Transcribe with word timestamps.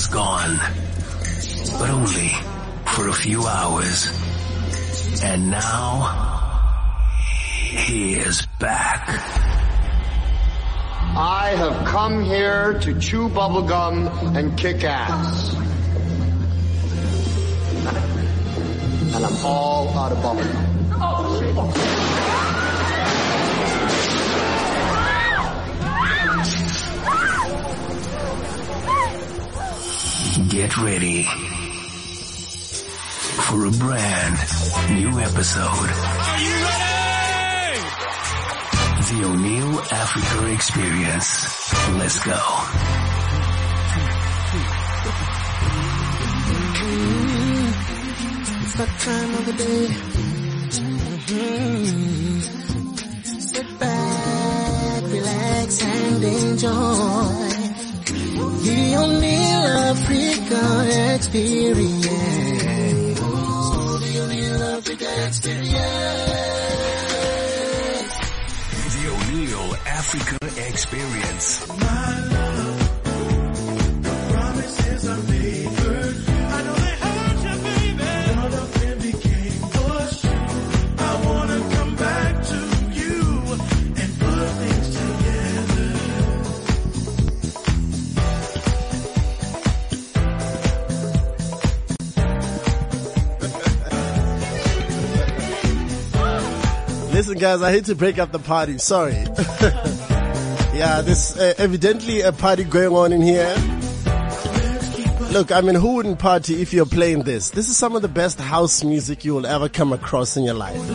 was 0.00 0.06
gone, 0.06 0.56
but 1.78 1.90
only 1.90 2.28
for 2.86 3.08
a 3.08 3.12
few 3.12 3.44
hours. 3.44 4.08
And 5.22 5.50
now, 5.50 7.18
he 7.86 8.14
is 8.14 8.46
back. 8.58 9.08
I 11.14 11.52
have 11.54 11.86
come 11.86 12.24
here 12.24 12.78
to 12.80 12.98
chew 12.98 13.28
bubblegum 13.28 14.36
and 14.38 14.56
kick 14.56 14.84
ass. 14.84 15.54
And 19.14 19.22
I'm 19.22 19.44
all 19.44 19.88
out 19.98 20.12
of 20.12 20.18
bubblegum. 20.18 20.66
Oh, 20.92 22.29
Get 30.50 30.76
ready 30.78 31.22
for 33.46 33.66
a 33.66 33.70
brand 33.70 34.36
new 34.90 35.18
episode. 35.20 35.90
Are 35.90 36.40
you 36.40 36.54
ready? 36.66 37.80
The 39.08 39.20
Oneal 39.28 39.92
Africa 39.92 40.52
Experience. 40.52 41.72
Let's 41.98 42.18
go. 42.24 42.40
It's 48.62 48.74
that 48.74 48.92
time 49.00 49.34
of 49.38 49.46
the 49.46 49.52
day. 49.52 49.86
Mhm. 51.26 52.42
Sit 53.52 53.68
back, 53.78 55.02
relax, 55.16 55.82
and 55.82 56.24
enjoy 56.24 57.59
the 58.62 58.76
Oneal 59.00 59.64
Africa 59.90 61.14
experience. 61.14 62.06
The 64.00 64.12
Oneal 64.20 64.60
Africa 64.78 65.08
experience. 65.26 65.80
The 68.94 69.04
Oneal 69.16 69.68
Africa 69.86 70.36
Experience. 70.68 72.59
Guys, 97.40 97.62
I 97.62 97.70
hate 97.70 97.86
to 97.86 97.94
break 97.94 98.18
up 98.18 98.32
the 98.32 98.38
party. 98.38 98.76
Sorry. 98.76 99.14
yeah, 100.76 101.00
there's 101.00 101.38
uh, 101.38 101.54
evidently 101.56 102.20
a 102.20 102.32
party 102.32 102.64
going 102.64 102.94
on 102.94 103.14
in 103.14 103.22
here. 103.22 103.54
Look, 105.32 105.50
I 105.50 105.62
mean, 105.62 105.74
who 105.74 105.94
wouldn't 105.94 106.18
party 106.18 106.60
if 106.60 106.74
you're 106.74 106.84
playing 106.84 107.22
this? 107.22 107.48
This 107.48 107.70
is 107.70 107.78
some 107.78 107.96
of 107.96 108.02
the 108.02 108.08
best 108.08 108.38
house 108.38 108.84
music 108.84 109.24
you 109.24 109.34
will 109.34 109.46
ever 109.46 109.70
come 109.70 109.94
across 109.94 110.36
in 110.36 110.44
your 110.44 110.52
life. 110.52 110.86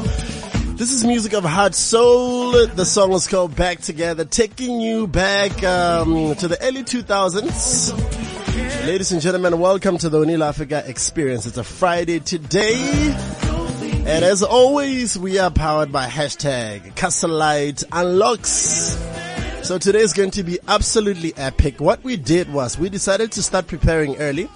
This 0.78 0.92
is 0.92 1.04
music 1.04 1.34
of 1.34 1.46
heart 1.46 1.74
soul. 1.74 2.68
The 2.68 2.86
song 2.86 3.14
is 3.14 3.28
called 3.28 3.56
Back 3.56 3.80
Together, 3.80 4.24
taking 4.24 4.80
you 4.80 5.08
back 5.08 5.64
um, 5.64 6.36
to 6.36 6.48
the 6.48 6.62
early 6.62 6.84
2000s. 6.84 8.86
Ladies 8.86 9.12
and 9.12 9.20
gentlemen, 9.20 9.60
welcome 9.60 9.98
to 9.98 10.10
the 10.10 10.20
Oneal 10.20 10.48
Africa 10.48 10.84
Experience. 10.86 11.48
It's 11.48 11.58
a 11.58 11.64
Friday 11.64 12.20
today. 12.20 13.45
And 14.08 14.24
as 14.24 14.44
always, 14.44 15.18
we 15.18 15.40
are 15.40 15.50
powered 15.50 15.92
by 15.92 16.06
hashtag 16.06 16.94
CastleLite 16.94 17.84
Unlocks. 17.92 18.96
So 19.64 19.80
today 19.80 20.02
is 20.02 20.14
going 20.14 20.30
to 20.32 20.44
be 20.44 20.60
absolutely 20.68 21.36
epic. 21.36 21.82
What 21.82 22.04
we 22.04 22.16
did 22.16 22.54
was 22.54 22.78
we 22.78 22.90
decided 22.90 23.32
to 23.32 23.42
start 23.42 23.66
preparing 23.66 24.16
early. 24.18 24.48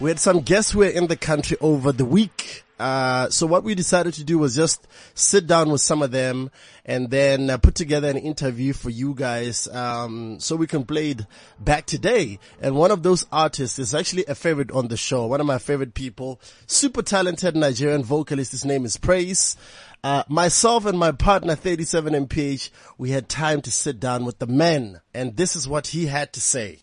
We 0.00 0.10
had 0.10 0.18
some 0.18 0.40
guests 0.40 0.72
who 0.72 0.80
were 0.80 0.86
in 0.86 1.06
the 1.06 1.16
country 1.16 1.56
over 1.60 1.92
the 1.92 2.04
week. 2.04 2.63
Uh, 2.78 3.30
so 3.30 3.46
what 3.46 3.62
we 3.62 3.74
decided 3.74 4.14
to 4.14 4.24
do 4.24 4.38
was 4.38 4.56
just 4.56 4.86
sit 5.14 5.46
down 5.46 5.70
with 5.70 5.80
some 5.80 6.02
of 6.02 6.10
them 6.10 6.50
and 6.84 7.10
then 7.10 7.48
uh, 7.48 7.56
put 7.56 7.74
together 7.74 8.08
an 8.08 8.16
interview 8.16 8.72
for 8.72 8.90
you 8.90 9.14
guys, 9.14 9.68
um, 9.68 10.38
so 10.40 10.56
we 10.56 10.66
can 10.66 10.84
play 10.84 11.12
it 11.12 11.22
back 11.58 11.86
today. 11.86 12.38
And 12.60 12.74
one 12.74 12.90
of 12.90 13.02
those 13.02 13.24
artists 13.32 13.78
is 13.78 13.94
actually 13.94 14.24
a 14.26 14.34
favorite 14.34 14.70
on 14.72 14.88
the 14.88 14.96
show. 14.96 15.26
One 15.26 15.40
of 15.40 15.46
my 15.46 15.58
favorite 15.58 15.94
people, 15.94 16.40
super 16.66 17.02
talented 17.02 17.56
Nigerian 17.56 18.02
vocalist. 18.02 18.52
His 18.52 18.64
name 18.64 18.84
is 18.84 18.96
Praiz. 18.96 19.56
Uh, 20.02 20.22
myself 20.28 20.84
and 20.84 20.98
my 20.98 21.12
partner 21.12 21.54
37 21.54 22.26
MPH, 22.26 22.70
we 22.98 23.10
had 23.10 23.26
time 23.28 23.62
to 23.62 23.70
sit 23.70 23.98
down 23.98 24.26
with 24.26 24.38
the 24.38 24.46
man 24.46 25.00
and 25.14 25.36
this 25.36 25.56
is 25.56 25.66
what 25.66 25.86
he 25.86 26.06
had 26.06 26.30
to 26.34 26.40
say. 26.42 26.78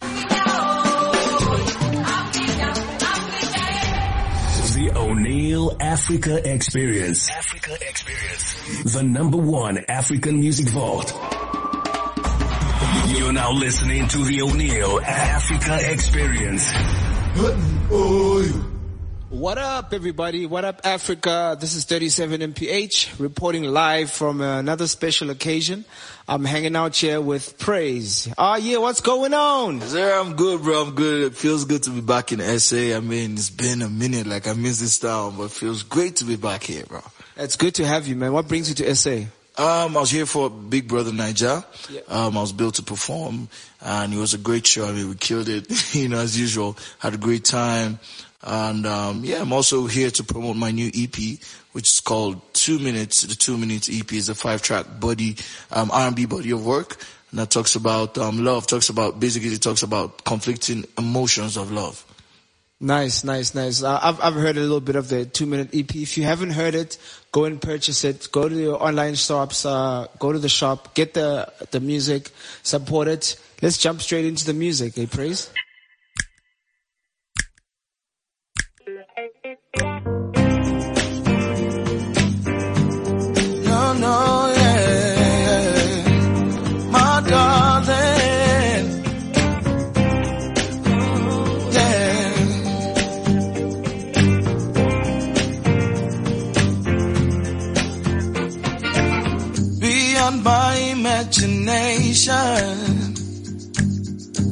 Oneal 5.11 5.75
Africa 5.81 6.39
Experience. 6.49 7.29
Africa 7.29 7.75
Experience. 7.81 8.93
The 8.93 9.03
number 9.03 9.35
one 9.35 9.83
African 9.89 10.39
music 10.39 10.69
vault. 10.69 11.11
You're 13.09 13.33
now 13.33 13.51
listening 13.51 14.07
to 14.07 14.19
the 14.19 14.37
Oneal 14.37 15.03
Africa 15.03 15.79
Experience. 15.91 16.65
What 19.27 19.57
up, 19.57 19.93
everybody? 19.93 20.45
What 20.45 20.63
up, 20.63 20.79
Africa? 20.85 21.57
This 21.59 21.75
is 21.75 21.83
37 21.83 22.53
MPH 22.53 23.19
reporting 23.19 23.63
live 23.63 24.11
from 24.11 24.39
another 24.39 24.87
special 24.87 25.29
occasion. 25.29 25.83
I'm 26.27 26.45
hanging 26.45 26.75
out 26.75 26.95
here 26.95 27.19
with 27.19 27.57
Praiz. 27.57 28.33
Ah, 28.37 28.55
yeah, 28.55 28.77
what's 28.77 29.01
going 29.01 29.33
on? 29.33 29.81
Sir, 29.81 30.19
I'm 30.19 30.35
good, 30.35 30.61
bro. 30.61 30.83
I'm 30.83 30.95
good. 30.95 31.31
It 31.31 31.35
feels 31.35 31.65
good 31.65 31.83
to 31.83 31.89
be 31.89 32.01
back 32.01 32.31
in 32.31 32.39
SA. 32.59 32.95
I 32.95 32.99
mean, 32.99 33.33
it's 33.33 33.49
been 33.49 33.81
a 33.81 33.89
minute. 33.89 34.27
Like 34.27 34.47
I 34.47 34.53
miss 34.53 34.79
this 34.79 34.99
town, 34.99 35.35
but 35.37 35.45
it 35.45 35.51
feels 35.51 35.83
great 35.83 36.17
to 36.17 36.25
be 36.25 36.35
back 36.35 36.63
here, 36.63 36.85
bro. 36.85 37.01
It's 37.37 37.55
good 37.55 37.75
to 37.75 37.85
have 37.85 38.07
you, 38.07 38.15
man. 38.15 38.33
What 38.33 38.47
brings 38.47 38.69
you 38.69 38.75
to 38.75 38.95
SA? 38.95 39.23
Um, 39.57 39.97
I 39.97 39.99
was 39.99 40.09
here 40.09 40.25
for 40.25 40.49
Big 40.49 40.87
Brother 40.87 41.11
Naija. 41.11 41.65
Yeah. 41.89 42.01
Um, 42.07 42.37
I 42.37 42.41
was 42.41 42.53
built 42.53 42.75
to 42.75 42.83
perform, 42.83 43.49
and 43.81 44.13
it 44.13 44.17
was 44.17 44.33
a 44.33 44.37
great 44.37 44.65
show. 44.65 44.87
I 44.87 44.93
mean, 44.93 45.09
we 45.09 45.15
killed 45.15 45.49
it, 45.49 45.93
you 45.95 46.07
know, 46.07 46.19
as 46.19 46.39
usual. 46.39 46.77
Had 46.99 47.13
a 47.15 47.17
great 47.17 47.43
time, 47.43 47.99
and 48.43 48.85
um, 48.85 49.23
yeah, 49.23 49.41
I'm 49.41 49.53
also 49.53 49.85
here 49.85 50.09
to 50.11 50.23
promote 50.23 50.55
my 50.55 50.71
new 50.71 50.89
EP, 50.93 51.39
which 51.73 51.87
is 51.87 51.99
called 51.99 52.41
Two 52.53 52.79
Minutes. 52.79 53.21
The 53.21 53.35
Two 53.35 53.57
Minutes 53.57 53.89
EP 53.91 54.11
is 54.13 54.29
a 54.29 54.35
five-track 54.35 54.99
body, 54.99 55.37
um, 55.71 55.91
R&B 55.91 56.25
body 56.25 56.51
of 56.51 56.65
work, 56.65 56.97
and 57.29 57.39
that 57.39 57.51
talks 57.51 57.75
about 57.75 58.17
um, 58.17 58.43
love. 58.43 58.67
Talks 58.67 58.89
about 58.89 59.19
basically, 59.19 59.49
it 59.49 59.61
talks 59.61 59.83
about 59.83 60.23
conflicting 60.23 60.85
emotions 60.97 61.57
of 61.57 61.71
love. 61.71 62.05
Nice, 62.83 63.23
nice, 63.23 63.53
nice. 63.53 63.83
I've, 63.83 64.19
I've 64.19 64.33
heard 64.33 64.57
a 64.57 64.59
little 64.59 64.81
bit 64.81 64.95
of 64.95 65.07
the 65.07 65.23
two 65.25 65.45
minute 65.45 65.69
EP. 65.71 65.95
If 65.95 66.17
you 66.17 66.23
haven't 66.23 66.49
heard 66.49 66.73
it, 66.73 66.97
go 67.31 67.45
and 67.45 67.61
purchase 67.61 68.03
it. 68.03 68.27
Go 68.31 68.49
to 68.49 68.55
your 68.55 68.81
online 68.81 69.13
shops, 69.13 69.67
uh, 69.67 70.07
go 70.17 70.31
to 70.31 70.39
the 70.39 70.49
shop, 70.49 70.95
get 70.95 71.13
the, 71.13 71.53
the 71.69 71.79
music, 71.79 72.31
support 72.63 73.07
it. 73.07 73.39
Let's 73.61 73.77
jump 73.77 74.01
straight 74.01 74.25
into 74.25 74.45
the 74.45 74.53
music, 74.53 74.95
Hey, 74.95 75.05
Praiz? 75.05 75.51
No, 79.73 79.83
no, 83.93 84.53
yeah. 84.57 86.03
My 86.91 87.21
darling. 87.25 88.85
Yeah. 91.71 92.31
Beyond 99.79 100.43
my 100.43 100.75
imagination. 100.91 102.35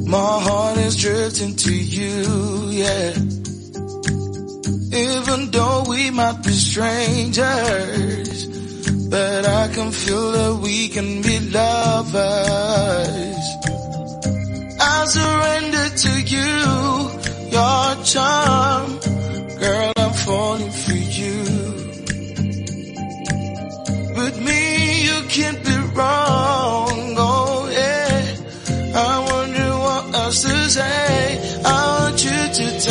My 0.06 0.40
heart 0.40 0.78
is 0.78 0.96
drifting 0.96 1.56
to 1.56 1.74
you, 1.74 2.70
yeah. 2.70 3.29
Even 4.92 5.52
though 5.52 5.84
we 5.88 6.10
might 6.10 6.42
be 6.42 6.50
strangers. 6.50 8.46
But 9.08 9.46
I 9.46 9.68
can 9.72 9.92
feel 9.92 10.32
that 10.32 10.60
we 10.62 10.88
can 10.88 11.22
be 11.22 11.38
lovers. 11.50 12.16
I 14.80 15.04
surrender 15.06 15.88
to 16.04 16.12
you, 16.34 16.50
your 17.54 18.04
charm. 18.04 18.98
Girl, 19.60 19.92
I'm 19.96 20.12
falling 20.24 20.70
for 20.70 20.98
you. 21.18 21.38
With 24.16 24.36
me, 24.42 25.04
you 25.04 25.22
can't 25.28 25.64
be 25.64 25.76
wrong. 25.94 27.14
Oh, 27.16 27.68
yeah. 27.70 28.36
I 28.96 29.18
wonder 29.30 29.70
what 29.84 30.14
else 30.16 30.42
to 30.42 30.68
say. 30.68 31.62
I 31.64 31.90
hurry. 31.90 32.89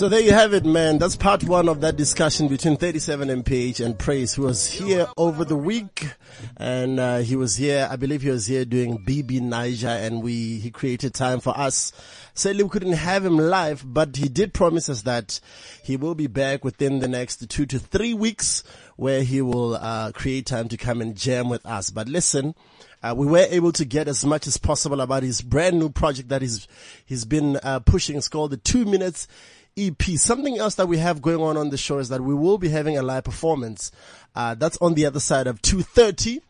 So 0.00 0.08
there 0.08 0.20
you 0.20 0.32
have 0.32 0.54
it, 0.54 0.64
man. 0.64 0.96
That's 0.96 1.14
part 1.14 1.44
one 1.44 1.68
of 1.68 1.82
that 1.82 1.94
discussion 1.94 2.48
between 2.48 2.78
37 2.78 3.42
MPH 3.42 3.84
and 3.84 3.98
Praiz, 3.98 4.34
who 4.34 4.44
was 4.44 4.66
here 4.66 5.06
over 5.18 5.44
the 5.44 5.58
week. 5.58 6.08
And, 6.56 6.98
uh, 6.98 7.18
he 7.18 7.36
was 7.36 7.56
here, 7.56 7.86
I 7.90 7.96
believe 7.96 8.22
he 8.22 8.30
was 8.30 8.46
here 8.46 8.64
doing 8.64 9.04
BB 9.04 9.42
Naija 9.42 10.06
and 10.06 10.22
we, 10.22 10.58
he 10.58 10.70
created 10.70 11.12
time 11.12 11.40
for 11.40 11.54
us. 11.54 11.92
Sadly, 12.32 12.62
we 12.62 12.70
couldn't 12.70 12.94
have 12.94 13.26
him 13.26 13.36
live, 13.36 13.84
but 13.86 14.16
he 14.16 14.30
did 14.30 14.54
promise 14.54 14.88
us 14.88 15.02
that 15.02 15.38
he 15.84 15.98
will 15.98 16.14
be 16.14 16.28
back 16.28 16.64
within 16.64 17.00
the 17.00 17.08
next 17.08 17.46
two 17.50 17.66
to 17.66 17.78
three 17.78 18.14
weeks 18.14 18.64
where 18.96 19.22
he 19.22 19.42
will, 19.42 19.74
uh, 19.74 20.12
create 20.12 20.46
time 20.46 20.70
to 20.70 20.78
come 20.78 21.02
and 21.02 21.14
jam 21.14 21.50
with 21.50 21.66
us. 21.66 21.90
But 21.90 22.08
listen, 22.08 22.54
uh, 23.02 23.12
we 23.14 23.26
were 23.26 23.46
able 23.50 23.72
to 23.72 23.84
get 23.84 24.08
as 24.08 24.24
much 24.24 24.46
as 24.46 24.56
possible 24.56 25.02
about 25.02 25.24
his 25.24 25.42
brand 25.42 25.78
new 25.78 25.90
project 25.90 26.30
that 26.30 26.40
he's, 26.40 26.66
he's 27.04 27.26
been, 27.26 27.58
uh, 27.62 27.80
pushing. 27.80 28.16
It's 28.16 28.28
called 28.28 28.52
the 28.52 28.56
two 28.56 28.86
minutes 28.86 29.28
EP. 29.76 30.02
Something 30.16 30.58
else 30.58 30.74
that 30.76 30.86
we 30.86 30.98
have 30.98 31.22
going 31.22 31.40
on 31.40 31.56
on 31.56 31.70
the 31.70 31.76
show 31.76 31.98
is 31.98 32.08
that 32.08 32.20
we 32.20 32.34
will 32.34 32.58
be 32.58 32.68
having 32.68 32.96
a 32.96 33.02
live 33.02 33.24
performance. 33.24 33.92
Uh, 34.34 34.54
that's 34.54 34.78
on 34.80 34.94
the 34.94 35.06
other 35.06 35.20
side 35.20 35.46
of 35.46 35.60
2.30. 35.62 36.40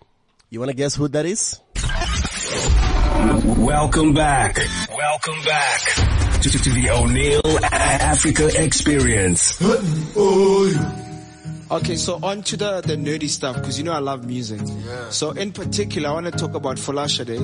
You 0.51 0.61
want 0.61 0.71
to 0.71 0.77
guess 0.77 0.97
who 0.97 1.09
that 1.09 1.27
is? 1.27 1.61
Welcome 3.59 4.15
back. 4.15 4.59
Welcome 4.91 5.43
back 5.45 5.81
to, 6.43 6.51
to 6.51 6.71
the 6.71 6.87
Oneal 6.87 7.63
Africa 7.63 8.51
Experience. 8.63 9.61
Okay, 11.71 11.95
so 11.95 12.19
on 12.23 12.43
to 12.43 12.57
the, 12.57 12.81
the 12.81 12.97
nerdy 12.97 13.29
stuff, 13.29 13.55
because 13.57 13.79
you 13.79 13.85
know 13.85 13.93
I 13.93 14.01
love 14.01 14.27
music. 14.27 14.61
So 15.11 15.31
in 15.31 15.53
particular, 15.53 16.09
I 16.09 16.13
want 16.15 16.27
to 16.27 16.33
talk 16.33 16.55
about 16.55 16.79
Folashade, 16.79 17.39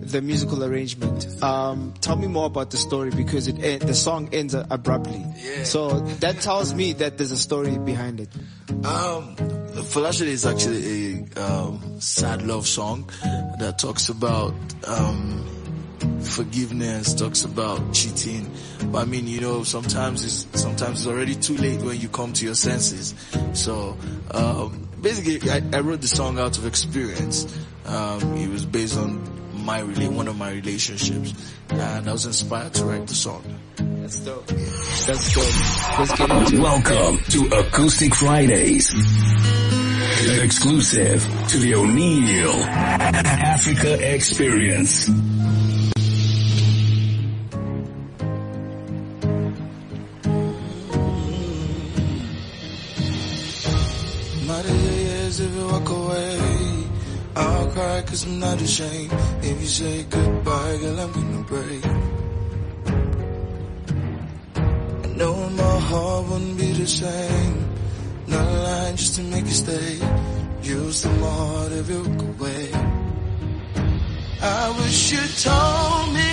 the 0.00 0.20
musical 0.22 0.64
arrangement. 0.64 1.42
Um, 1.42 1.94
tell 2.00 2.16
me 2.16 2.26
more 2.26 2.46
about 2.46 2.70
the 2.70 2.76
story 2.76 3.10
because 3.10 3.48
it 3.48 3.62
en- 3.62 3.80
the 3.80 3.94
song 3.94 4.28
ends 4.32 4.54
abruptly. 4.54 5.24
So 5.64 6.00
that 6.20 6.40
tells 6.40 6.74
me 6.74 6.92
that 6.94 7.18
there's 7.18 7.32
a 7.32 7.36
story 7.36 7.78
behind 7.78 8.20
it. 8.20 8.28
Um, 8.84 9.36
is 9.76 10.46
actually 10.46 11.26
a 11.36 11.42
um, 11.42 12.00
sad 12.00 12.42
love 12.42 12.66
song 12.66 13.08
that 13.58 13.78
talks 13.78 14.08
about 14.08 14.54
um, 14.86 15.44
forgiveness, 16.22 17.14
talks 17.14 17.44
about 17.44 17.92
cheating. 17.92 18.50
But 18.86 19.02
I 19.02 19.04
mean, 19.04 19.26
you 19.26 19.40
know, 19.40 19.64
sometimes 19.64 20.24
it's 20.24 20.60
sometimes 20.60 21.00
it's 21.00 21.06
already 21.06 21.34
too 21.34 21.56
late 21.56 21.80
when 21.82 22.00
you 22.00 22.08
come 22.08 22.32
to 22.34 22.44
your 22.44 22.54
senses. 22.54 23.14
So 23.54 23.96
um, 24.32 24.88
basically, 25.00 25.50
I, 25.50 25.62
I 25.72 25.80
wrote 25.80 26.00
the 26.00 26.08
song 26.08 26.38
out 26.38 26.58
of 26.58 26.66
experience. 26.66 27.46
Um, 27.86 28.36
it 28.36 28.48
was 28.48 28.64
based 28.64 28.98
on 28.98 29.39
my 29.64 29.80
rela- 29.80 30.10
one 30.12 30.28
of 30.28 30.36
my 30.36 30.50
relationships, 30.52 31.32
and 31.70 32.08
I 32.08 32.12
was 32.12 32.26
inspired 32.26 32.74
to 32.74 32.84
write 32.84 33.06
the 33.06 33.14
song. 33.14 33.42
That's 33.76 34.18
dope. 34.24 34.46
That's 34.46 35.34
dope. 35.34 35.98
Let's 35.98 36.18
get 36.18 36.30
into 36.30 36.56
it. 36.56 36.60
Welcome 36.60 37.18
to 37.30 37.46
Acoustic 37.58 38.14
Fridays. 38.14 38.94
Exclusive 40.42 41.22
to 41.48 41.58
the 41.58 41.72
Oneal 41.72 42.54
Africa 42.66 44.14
Experience. 44.14 45.08
Cause 58.60 58.76
I'm. 58.76 59.08
If 59.42 59.60
you 59.60 59.66
say 59.66 60.02
goodbye, 60.04 60.76
girl, 60.80 61.00
I'm 61.00 61.12
gonna 61.12 61.42
break. 61.52 61.84
I 65.04 65.08
know 65.18 65.34
my 65.62 65.76
heart 65.88 66.28
wouldn't 66.28 66.58
be 66.58 66.72
the 66.72 66.86
same. 66.86 67.56
Not 68.26 68.46
lying 68.66 68.96
just 68.96 69.14
to 69.16 69.22
make 69.22 69.46
you 69.46 69.58
stay. 69.64 69.92
Use 70.62 71.02
the 71.02 71.10
if 71.72 71.88
you 71.88 72.02
walk 72.02 72.22
away. 72.32 72.64
I 74.42 74.62
wish 74.78 75.12
you 75.12 75.24
told 75.48 76.06
me 76.18 76.32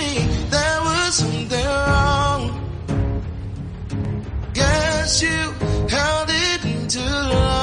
there 0.54 0.80
was 0.88 1.14
something 1.22 1.66
wrong. 1.66 2.42
Guess 4.52 5.22
you 5.22 5.40
held 5.96 6.28
it 6.30 6.60
too 6.90 7.00
long. 7.34 7.57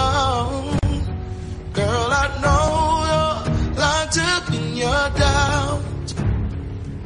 Your 4.86 5.10
doubt. 5.22 5.82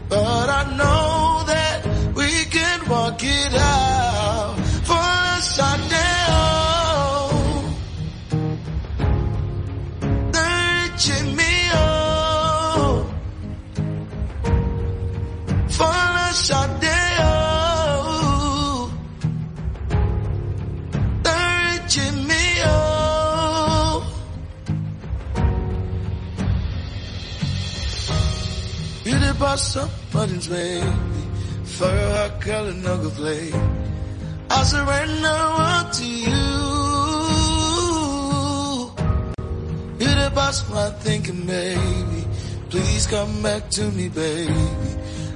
But 0.09 0.47
I 0.59 0.63
know 0.79 1.43
that 1.51 1.77
we 2.15 2.29
can 2.55 2.89
walk 2.89 3.21
it 3.23 3.53
out. 3.53 3.98
You 29.49 29.55
the 29.55 29.61
boss 29.61 29.75
of 29.77 29.89
buttons, 30.13 30.47
baby. 30.47 30.85
For 31.63 31.85
a 31.87 32.29
color 32.39 32.71
knuckle 32.71 33.09
play. 33.09 33.51
I 34.47 34.63
surrender 34.63 35.27
all 35.27 35.89
to 35.89 36.05
you. 36.05 36.49
You're 39.99 40.19
the 40.23 40.31
boss 40.35 40.69
my 40.69 40.91
thinking, 41.01 41.47
baby. 41.47 42.27
Please 42.69 43.07
come 43.07 43.41
back 43.41 43.71
to 43.71 43.89
me, 43.89 44.09
baby. 44.09 44.67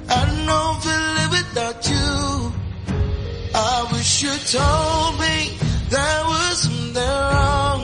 I 0.08 0.20
don't 0.26 0.46
it 0.46 1.30
without 1.36 1.88
you. 1.90 2.52
I 3.52 3.88
wish 3.90 4.22
you 4.22 4.34
told 4.58 5.18
me 5.18 5.58
there 5.90 6.24
was 6.30 6.62
something 6.62 7.02
wrong. 7.02 7.82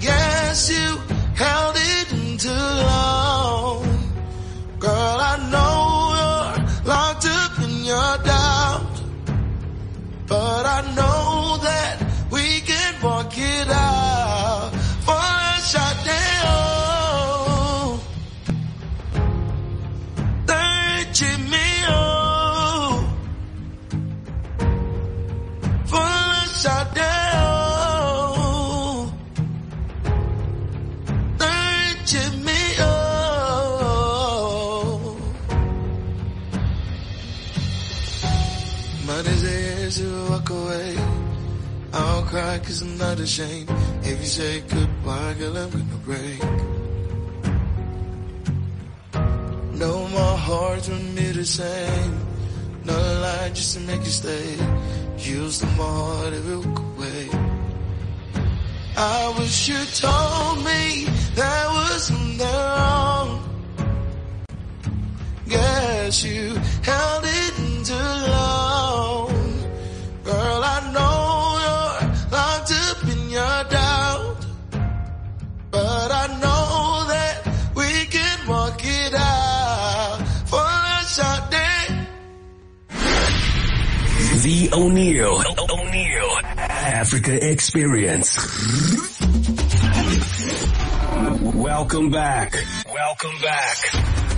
Yes, 0.00 0.70
you 0.70 0.98
held 1.36 1.76
it 1.78 2.38
too 2.40 2.50
long. 2.50 3.17
I 10.78 10.82
know 10.94 11.56
that 11.60 11.96
we 12.30 12.60
can 12.60 13.02
walk 13.02 13.36
it 13.36 13.68
out 13.68 14.07
Cause 42.64 42.82
I'm 42.82 42.98
not 42.98 43.18
ashamed. 43.20 43.70
If 44.02 44.20
you 44.20 44.26
say 44.26 44.60
goodbye, 44.60 45.34
girl, 45.38 45.56
I'm 45.56 45.70
gonna 45.70 46.00
break. 46.04 46.42
No, 49.74 50.08
my 50.08 50.36
heart 50.36 50.88
wouldn't 50.88 51.16
be 51.16 51.30
the 51.30 51.44
same. 51.44 52.20
No 52.84 52.94
lie 52.94 53.50
just 53.54 53.74
to 53.74 53.80
make 53.80 54.00
you 54.00 54.10
stay. 54.10 54.56
Use 55.18 55.60
the 55.60 55.66
heart 55.78 56.32
you 56.34 56.60
walk 56.60 56.78
away. 56.78 57.28
I 58.96 59.34
wish 59.38 59.68
you 59.68 59.80
told 59.94 60.58
me 60.64 61.06
there 61.34 61.68
was 61.76 62.06
something 62.08 62.38
wrong. 62.38 63.44
Guess 65.48 66.24
you 66.24 66.54
held 66.82 67.24
it 67.24 67.54
too 67.84 67.94
long. 67.94 68.77
Oneal. 84.78 85.42
Oneal. 85.42 86.42
Africa 86.44 87.50
Experience. 87.50 88.36
Welcome 91.52 92.10
back. 92.12 92.54
Welcome 92.86 93.40
back 93.42 93.76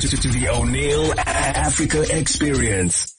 to, 0.01 0.09
to 0.09 0.29
the 0.29 0.47
Oneal 0.47 1.15
Africa 1.27 2.19
Experience. 2.19 3.15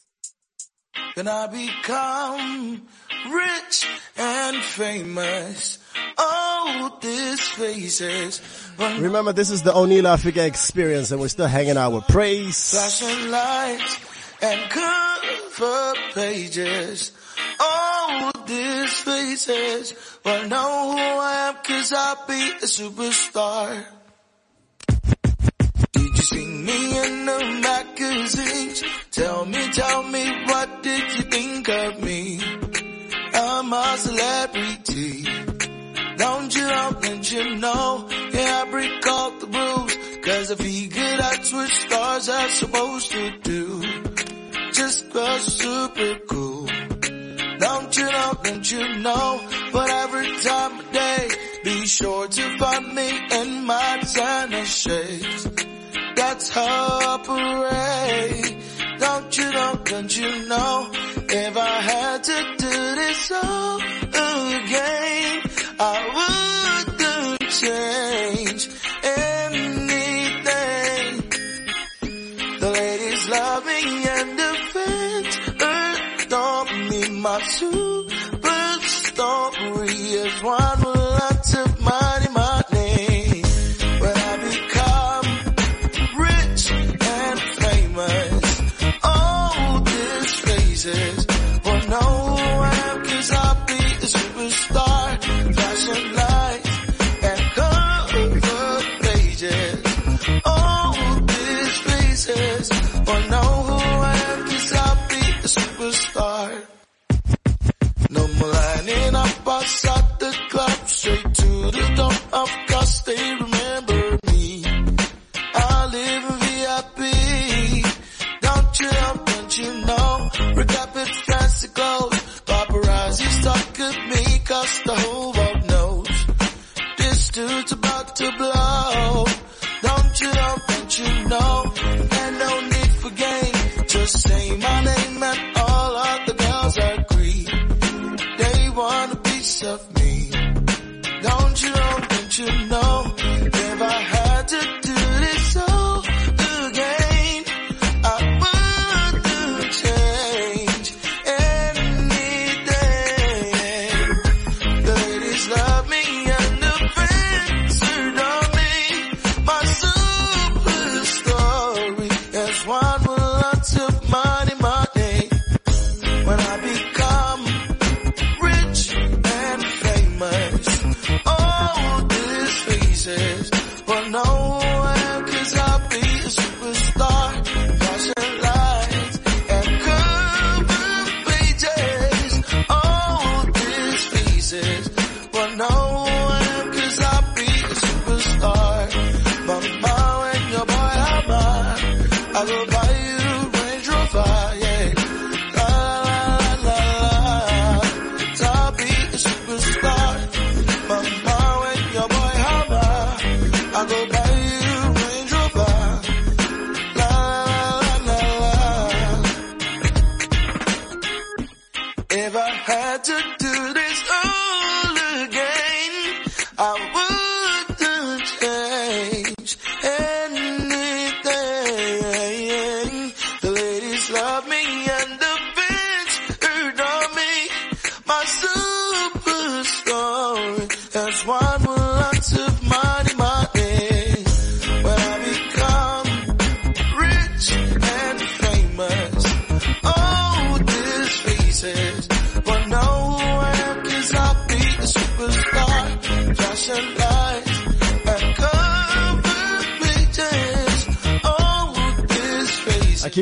Can 1.13 1.27
I 1.27 1.45
become 1.45 2.87
rich 3.31 3.87
and 4.17 4.57
famous? 4.57 5.77
Oh, 6.17 6.97
this 7.03 7.39
faces 7.49 8.39
when 8.77 8.99
Remember, 8.99 9.31
this 9.31 9.51
is 9.51 9.61
the 9.61 9.73
Oneal 9.73 10.05
Africa 10.05 10.43
Experience, 10.43 11.11
and 11.11 11.21
we're 11.21 11.27
still 11.27 11.45
hanging 11.45 11.77
out 11.77 11.91
with 11.91 12.05
Praiz. 12.05 12.71
flashing 12.71 13.29
lights 13.29 14.10
and 14.41 14.69
cover 14.71 15.93
pages. 16.13 17.11
Oh, 17.59 18.31
these 18.45 18.93
faces 18.99 19.93
will 20.25 20.47
know 20.47 20.91
who 20.91 20.97
I 20.97 21.49
am 21.49 21.55
cause 21.63 21.93
I'll 21.95 22.25
be 22.27 22.51
a 22.51 22.65
superstar. 22.65 23.85
Did 25.93 26.17
you 26.17 26.23
see 26.23 26.45
me 26.45 27.03
in 27.05 27.25
the 27.25 27.59
magazines? 27.61 28.83
Tell 29.11 29.45
me, 29.45 29.71
tell 29.71 30.03
me, 30.03 30.45
what 30.45 30.83
did 30.83 31.03
you 31.17 31.23
think 31.29 31.69
of 31.69 32.01
me? 32.01 32.39
I'm 33.33 33.71
a 33.71 33.97
celebrity. 33.97 35.23
Don't 36.17 36.55
you 36.55 36.67
know, 36.67 36.91
don't 37.01 37.31
you 37.31 37.55
know? 37.55 38.07
Yeah, 38.33 38.63
I 38.65 38.71
break 38.71 39.07
all 39.07 39.31
the 39.39 39.47
rules. 39.47 39.97
Cause 40.23 40.51
I 40.51 40.55
figured 40.55 41.19
that's 41.19 41.51
what 41.51 41.69
stars 41.69 42.29
are 42.29 42.49
supposed 42.49 43.11
to 43.11 43.39
do. 43.39 44.10
Just 44.81 45.11
cause 45.11 45.45
super 45.61 46.15
cool. 46.27 46.65
Don't 47.59 47.97
you 47.97 48.05
know, 48.05 48.33
don't 48.43 48.71
you 48.71 48.97
know? 48.97 49.39
But 49.71 49.89
every 49.91 50.35
time 50.41 50.79
of 50.79 50.91
day, 50.91 51.29
be 51.63 51.85
sure 51.85 52.27
to 52.27 52.57
find 52.57 52.95
me 52.95 53.09
in 53.31 53.63
my 53.63 53.99
designer 54.01 54.65
shades. 54.65 55.47
That's 56.15 56.49
how 56.49 56.65
I 56.65 57.05
operate. 57.13 58.55
Don't 58.97 59.37
you 59.37 59.51
know, 59.51 59.81
don't 59.85 60.17
you 60.17 60.47
know? 60.47 60.89
If 61.29 61.57
I 61.57 61.75
had 61.91 62.23
to 62.23 62.39
do 62.57 62.95
this 63.01 63.31
all 63.31 63.77
again, 63.77 65.41
I 65.79 65.95
wouldn't 66.17 67.51
change 67.51 68.80
My 77.21 77.39
super 77.43 78.79
story 78.81 79.93
is 79.93 80.41
one 80.41 80.79
with 80.79 80.95
lots 80.95 81.53
of 81.53 81.79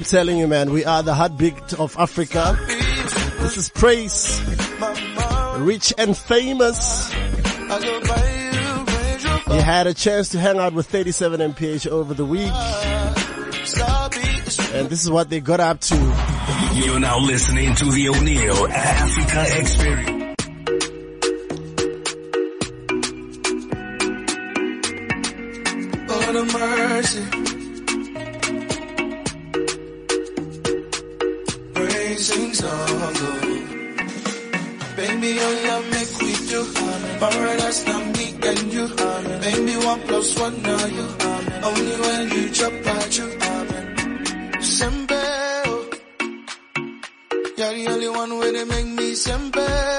telling 0.10 0.40
you, 0.40 0.48
man, 0.48 0.72
we 0.72 0.84
are 0.86 1.04
the 1.04 1.14
heartbeat 1.14 1.74
of 1.74 1.96
Africa. 1.98 2.58
This 3.40 3.58
is 3.58 3.70
Praiz, 3.70 4.40
rich 5.64 5.94
and 6.00 6.18
famous. 6.18 7.14
You 9.54 9.62
had 9.62 9.86
a 9.86 9.94
chance 9.94 10.30
to 10.30 10.40
hang 10.40 10.58
out 10.58 10.74
with 10.74 10.88
37 10.88 11.54
MPH 11.54 11.88
over 11.88 12.16
the 12.16 12.26
week. 12.26 12.52
And 14.74 14.90
this 14.90 15.04
is 15.04 15.12
what 15.12 15.30
they 15.30 15.42
got 15.42 15.60
up 15.60 15.80
to. 15.82 15.96
You're 16.74 17.00
now 17.00 17.20
listening 17.20 17.76
to 17.76 17.86
the 17.86 18.08
Oneal 18.08 18.70
Africa 18.70 19.60
Experience. 19.60 20.19
sing 32.24 32.54
song. 32.54 33.14
Baby, 34.96 35.40
All 35.40 35.58
you 35.68 35.78
make 35.92 36.14
we 36.20 36.34
do 36.52 36.62
paradise, 37.20 37.86
now 37.88 38.00
me 38.16 38.26
and 38.50 38.74
you. 38.74 38.88
Baby, 39.44 39.76
one 39.86 40.02
plus 40.08 40.40
one, 40.40 40.62
now 40.62 40.86
you. 40.98 41.08
Only 41.64 41.96
when 42.04 42.22
you 42.36 42.50
drop 42.50 42.88
out, 42.96 43.18
you. 43.18 43.28
Sembe, 44.60 45.22
oh. 45.68 45.90
you're 47.58 47.74
the 47.78 47.88
only 47.88 48.10
one 48.10 48.38
way 48.40 48.52
to 48.52 48.66
make 48.66 48.88
me 48.88 49.16
sembe. 49.16 49.99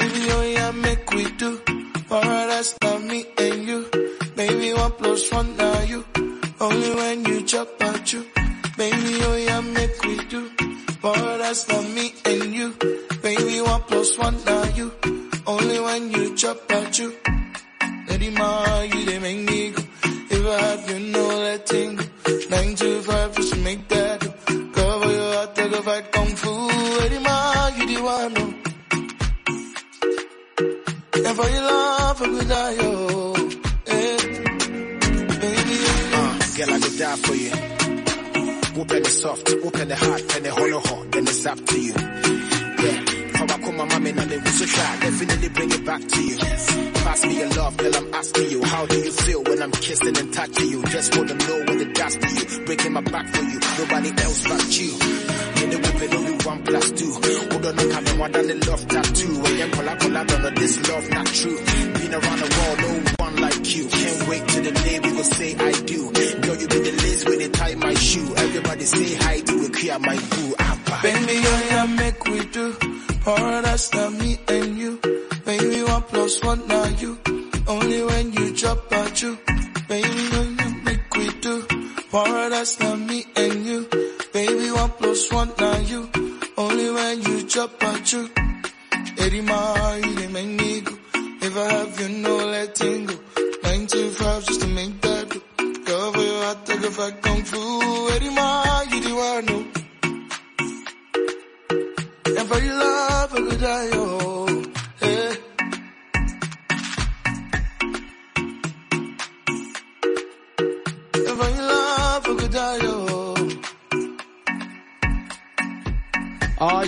baby, 0.00 0.26
oh 0.32 0.42
yeah. 0.42 0.53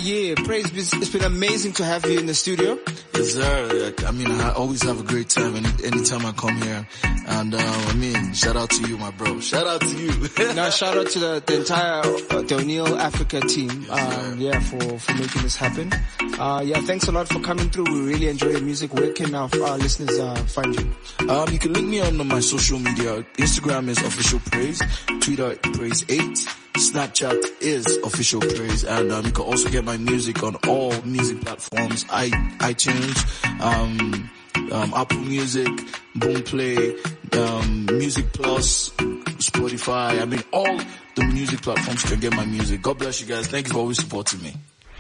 Yeah, 0.07 0.37
praise 0.37 0.71
be. 0.71 0.79
It's 0.79 1.11
been 1.11 1.25
amazing 1.25 1.73
to 1.73 1.85
have 1.85 2.07
you 2.07 2.21
in 2.21 2.27
the 2.27 2.35
studio. 2.35 2.79
Yes, 3.13 3.33
sir. 3.33 3.93
I 4.07 4.13
mean, 4.13 4.31
I 4.31 4.53
always 4.53 4.81
have 4.85 5.01
a 5.01 5.03
great 5.03 5.29
time 5.29 5.57
any, 5.57 5.69
anytime 5.83 6.25
I 6.25 6.31
come 6.31 6.63
here. 6.63 6.87
And, 7.27 7.53
uh, 7.53 7.59
I 7.59 7.95
mean, 7.95 8.33
shout 8.33 8.55
out 8.55 8.71
to 8.71 8.87
you, 8.87 8.99
my 8.99 9.11
bro. 9.11 9.41
Shout 9.41 9.67
out 9.67 9.81
to 9.81 9.97
you. 9.97 10.13
Now 10.55 10.71
shout 10.71 10.97
out 10.97 11.09
to 11.09 11.19
the, 11.19 11.43
the 11.45 11.57
entire 11.57 12.03
uh, 12.03 12.43
the 12.43 12.55
Oneal 12.55 12.97
Africa 12.97 13.41
team. 13.41 13.91
Um, 13.91 14.39
yeah, 14.39 14.61
for 14.61 14.97
for 15.01 15.13
making 15.15 15.43
this 15.43 15.57
happen. 15.57 15.93
Uh, 16.39 16.63
yeah, 16.65 16.81
thanks 16.83 17.09
a 17.09 17.13
lot 17.13 17.27
for 17.29 17.41
coming 17.41 17.69
through. 17.69 17.91
We 17.93 18.13
really 18.13 18.29
enjoy 18.29 18.51
your 18.51 18.63
music. 18.63 18.95
Where 18.95 19.13
can 19.13 19.35
our, 19.35 19.51
our 19.65 19.77
listeners 19.77 20.17
uh, 20.21 20.37
find 20.47 20.73
you? 20.73 21.29
Um, 21.29 21.49
you 21.53 21.59
can 21.59 21.73
link 21.73 21.89
me 21.89 22.01
on 22.01 22.17
my 22.29 22.39
social 22.39 22.79
media. 22.79 23.27
Instagram 23.39 23.89
is 23.89 23.99
official 23.99 24.39
Praiz. 24.39 24.79
Twitter 25.21 25.57
Praiz 25.75 26.05
eight. 26.09 26.66
Snapchat 26.77 27.63
is 27.63 27.87
official 28.05 28.41
Praiz, 28.41 28.85
and 28.87 29.11
um, 29.11 29.25
you 29.25 29.33
can 29.33 29.45
also 29.45 29.71
get 29.71 29.83
my 29.83 29.97
music 29.97 30.43
on 30.43 30.57
all 30.69 30.93
music 31.03 31.41
platforms: 31.41 32.05
i 32.11 32.29
iTunes, 32.59 33.63
um, 33.63 34.31
um, 34.71 34.93
Apple 34.95 35.21
Music, 35.21 35.69
Boomplay, 36.17 36.95
um, 37.35 37.87
Music 37.97 38.31
Plus, 38.35 38.91
Spotify. 38.91 40.21
I 40.21 40.27
mean, 40.27 40.43
all 40.53 40.79
the 41.15 41.25
music 41.25 41.63
platforms 41.63 42.03
can 42.03 42.21
get 42.21 42.35
my 42.35 42.45
music. 42.45 42.83
God 42.83 42.99
bless 42.99 43.23
you 43.23 43.27
guys. 43.27 43.47
Thank 43.47 43.69
you 43.69 43.73
for 43.73 43.79
always 43.79 43.99
supporting 43.99 44.43
me. 44.43 44.55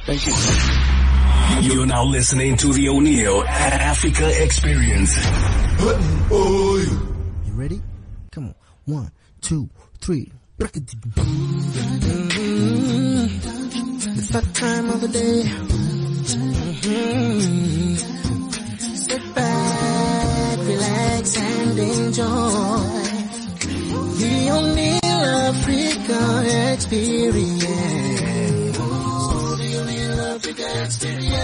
Thank 0.06 0.26
you. 0.26 0.32
You're 1.60 1.86
now 1.86 2.04
listening 2.04 2.56
to 2.56 2.72
the 2.72 2.86
Oneal 2.86 3.46
Africa 3.46 4.42
Experience. 4.42 5.14
You 7.46 7.52
ready? 7.52 7.82
Come 8.32 8.46
on. 8.46 8.54
One, 8.86 9.10
two, 9.42 9.68
three. 10.00 10.32
It's 10.58 10.72
that 14.30 14.54
time 14.54 14.88
of 14.88 15.00
the 15.02 15.08
day. 15.08 15.42
Mhm. 16.82 17.98
Sit 18.96 19.34
back, 19.34 20.58
relax, 20.60 21.36
and 21.36 21.78
enjoy 21.78 22.80
the 24.16 24.48
Oneal 24.48 25.22
Africa 25.50 26.20
experience. 26.72 27.62
The 28.76 28.82
Oneal 29.76 30.18
Africa 30.36 30.66
experience. 30.84 31.36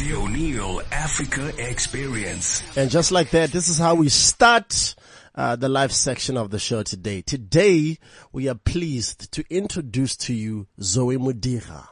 The 0.00 0.10
Oneal 0.12 0.82
Africa 0.92 1.44
Experience. 1.70 2.62
And 2.76 2.90
just 2.90 3.10
like 3.10 3.30
that, 3.30 3.52
this 3.52 3.68
is 3.70 3.78
how 3.78 3.94
we 3.94 4.10
start 4.10 4.94
uh, 5.34 5.56
the 5.56 5.68
live 5.68 5.92
section 5.92 6.36
of 6.36 6.50
the 6.50 6.58
show 6.58 6.82
today. 6.82 7.22
Today, 7.22 7.98
we 8.32 8.48
are 8.48 8.54
pleased 8.54 9.32
to 9.32 9.44
introduce 9.50 10.16
to 10.16 10.34
you 10.34 10.66
Zoe 10.80 11.16
Modiga. 11.16 11.88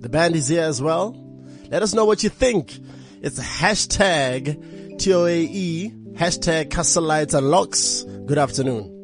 The 0.00 0.08
band 0.08 0.36
is 0.36 0.48
here 0.48 0.62
as 0.62 0.80
well. 0.80 1.16
Let 1.68 1.82
us 1.82 1.94
know 1.94 2.04
what 2.04 2.22
you 2.22 2.30
think. 2.30 2.78
It's 3.20 3.40
hashtag 3.40 4.98
TOAE, 4.98 6.14
hashtag 6.14 6.70
Castle 6.70 7.02
Lite 7.02 7.34
Unlocks. 7.34 8.04
Good 8.26 8.38
afternoon. 8.38 8.97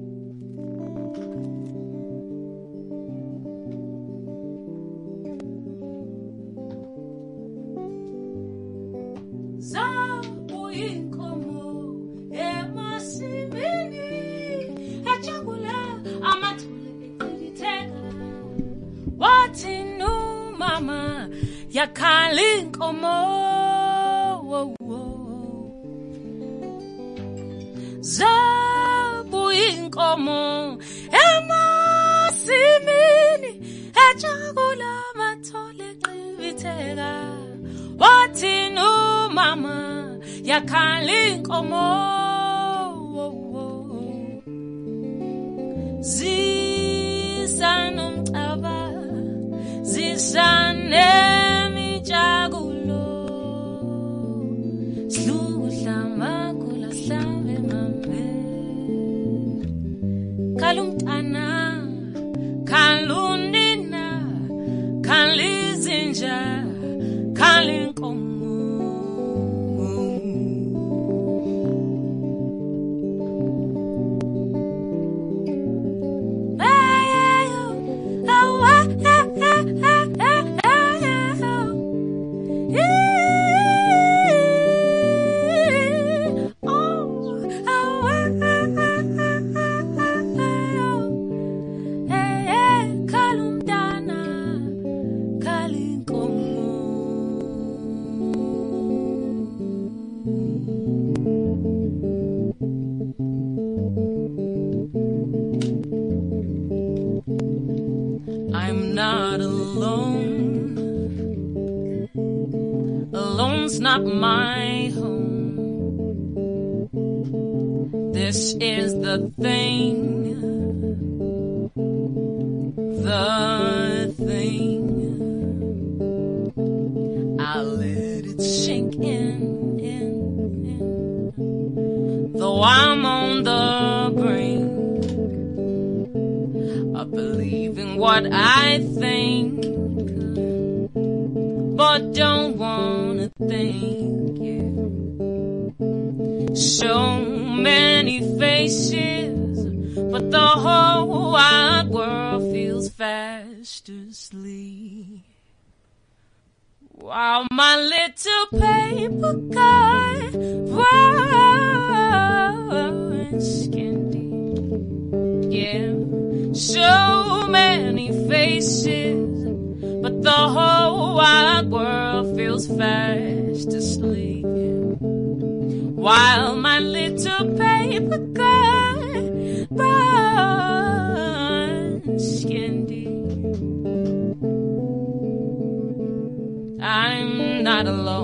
Alone. 187.87 188.24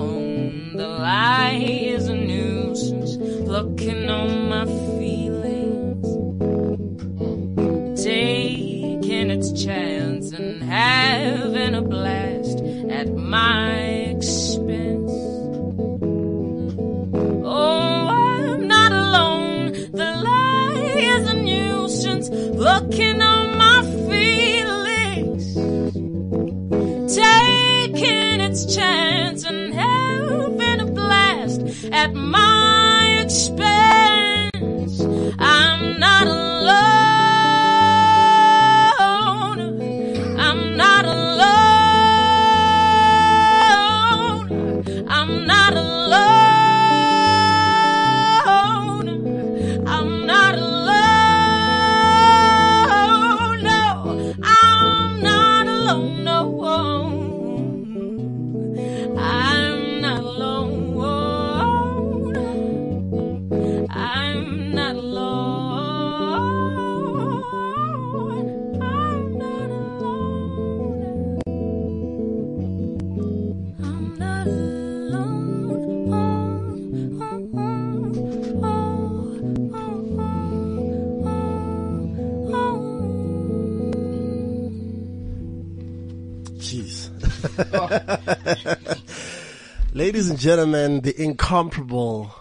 Ladies 90.11 90.29
and 90.29 90.39
gentlemen, 90.39 90.99
the 90.99 91.23
incomparable 91.23 92.35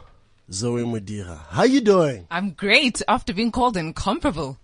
Zoe 0.50 0.82
Modiga. 0.82 1.38
How 1.50 1.62
you 1.62 1.80
doing? 1.80 2.26
I'm 2.28 2.50
great 2.50 3.00
after 3.06 3.32
being 3.32 3.52
called 3.52 3.76
incomparable. 3.76 4.58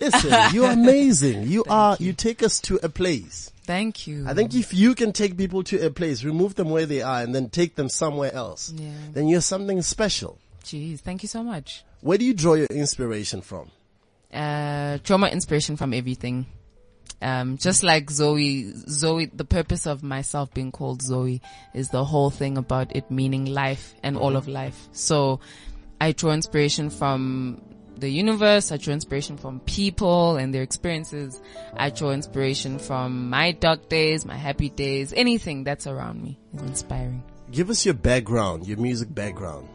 Listen, 0.00 0.32
you're 0.54 0.70
amazing. 0.70 1.42
You 1.42 1.64
are, 1.68 1.98
you 2.00 2.14
take 2.14 2.42
us 2.42 2.58
to 2.62 2.76
a 2.82 2.88
place. 2.88 3.52
Thank 3.64 4.06
you. 4.06 4.24
I 4.26 4.32
think 4.32 4.54
if 4.54 4.72
you 4.72 4.94
can 4.94 5.12
take 5.12 5.36
people 5.36 5.64
to 5.64 5.84
a 5.84 5.90
place, 5.90 6.24
remove 6.24 6.54
them 6.54 6.70
where 6.70 6.86
they 6.86 7.02
are 7.02 7.20
and 7.20 7.34
then 7.34 7.50
take 7.50 7.74
them 7.74 7.90
somewhere 7.90 8.32
else, 8.32 8.72
Yeah. 8.74 8.88
then 9.12 9.28
you're 9.28 9.42
something 9.42 9.82
special. 9.82 10.38
Jeez, 10.64 11.00
thank 11.00 11.22
you 11.22 11.28
so 11.28 11.42
much. 11.42 11.84
Where 12.00 12.16
do 12.16 12.24
you 12.24 12.32
draw 12.32 12.54
your 12.54 12.68
inspiration 12.68 13.42
from? 13.42 13.70
Uh, 14.32 14.96
draw 15.04 15.18
my 15.18 15.30
inspiration 15.30 15.76
from 15.76 15.92
everything. 15.92 16.46
Um, 17.22 17.56
just 17.56 17.82
like 17.82 18.10
Zoe, 18.10 18.70
Zoe, 18.72 19.26
the 19.26 19.44
purpose 19.44 19.86
of 19.86 20.02
myself 20.02 20.52
being 20.52 20.70
called 20.70 21.00
Zoe 21.00 21.40
is 21.74 21.88
the 21.88 22.04
whole 22.04 22.30
thing 22.30 22.58
about 22.58 22.94
it 22.94 23.10
meaning 23.10 23.46
life 23.46 23.94
and 24.02 24.16
all 24.16 24.36
of 24.36 24.48
life. 24.48 24.88
So 24.92 25.40
I 26.00 26.12
draw 26.12 26.32
inspiration 26.32 26.90
from 26.90 27.62
the 27.96 28.08
universe. 28.10 28.70
I 28.70 28.76
draw 28.76 28.92
inspiration 28.92 29.38
from 29.38 29.60
people 29.60 30.36
and 30.36 30.52
their 30.52 30.62
experiences. 30.62 31.40
I 31.76 31.90
draw 31.90 32.10
inspiration 32.10 32.78
from 32.78 33.30
my 33.30 33.52
dark 33.52 33.88
days, 33.88 34.26
my 34.26 34.36
happy 34.36 34.68
days, 34.68 35.12
anything 35.16 35.64
that's 35.64 35.86
around 35.86 36.22
me 36.22 36.38
is 36.54 36.62
inspiring. 36.62 37.22
Give 37.50 37.70
us 37.70 37.84
your 37.84 37.94
background, 37.94 38.66
your 38.66 38.78
music 38.78 39.14
background. 39.14 39.68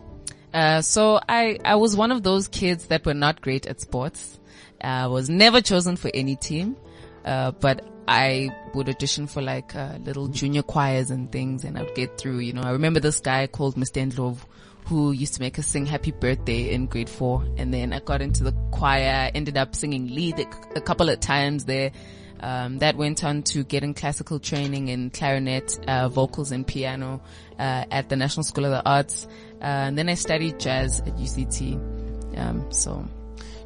Uh, 0.53 0.81
so 0.81 1.19
I, 1.27 1.57
I 1.63 1.75
was 1.75 1.95
one 1.95 2.11
of 2.11 2.23
those 2.23 2.47
kids 2.47 2.87
that 2.87 3.05
were 3.05 3.13
not 3.13 3.41
great 3.41 3.65
at 3.65 3.79
sports. 3.81 4.37
I 4.81 5.07
was 5.07 5.29
never 5.29 5.61
chosen 5.61 5.95
for 5.95 6.11
any 6.13 6.35
team. 6.35 6.75
Uh, 7.25 7.51
but 7.51 7.85
I 8.07 8.49
would 8.73 8.89
audition 8.89 9.27
for 9.27 9.41
like, 9.41 9.75
uh, 9.75 9.97
little 10.03 10.27
junior 10.27 10.63
choirs 10.63 11.11
and 11.11 11.31
things 11.31 11.63
and 11.63 11.77
I'd 11.77 11.93
get 11.95 12.17
through, 12.17 12.39
you 12.39 12.53
know. 12.53 12.61
I 12.61 12.71
remember 12.71 12.99
this 12.99 13.19
guy 13.19 13.47
called 13.47 13.75
Mr. 13.75 14.05
Ndlovu 14.05 14.39
who 14.85 15.11
used 15.11 15.35
to 15.35 15.41
make 15.41 15.57
us 15.59 15.67
sing 15.67 15.85
happy 15.85 16.11
birthday 16.11 16.73
in 16.73 16.87
grade 16.87 17.09
four. 17.09 17.45
And 17.57 17.73
then 17.73 17.93
I 17.93 17.99
got 17.99 18.21
into 18.21 18.43
the 18.43 18.51
choir, 18.71 19.31
ended 19.33 19.57
up 19.57 19.75
singing 19.75 20.07
lead 20.07 20.39
a, 20.75 20.81
couple 20.81 21.09
of 21.09 21.19
times 21.19 21.65
there. 21.65 21.91
Um, 22.39 22.79
that 22.79 22.97
went 22.97 23.23
on 23.23 23.43
to 23.43 23.63
getting 23.63 23.93
classical 23.93 24.39
training 24.39 24.87
in 24.87 25.11
clarinet, 25.11 25.79
uh, 25.87 26.09
vocals 26.09 26.51
and 26.51 26.65
piano, 26.65 27.21
uh, 27.59 27.85
at 27.91 28.09
the 28.09 28.15
National 28.15 28.43
School 28.43 28.65
of 28.65 28.71
the 28.71 28.83
Arts. 28.83 29.27
Uh, 29.61 29.65
and 29.65 29.97
then 29.97 30.09
I 30.09 30.15
studied 30.15 30.59
jazz 30.59 31.01
at 31.01 31.15
UCT. 31.17 32.37
Um, 32.37 32.71
so. 32.71 33.07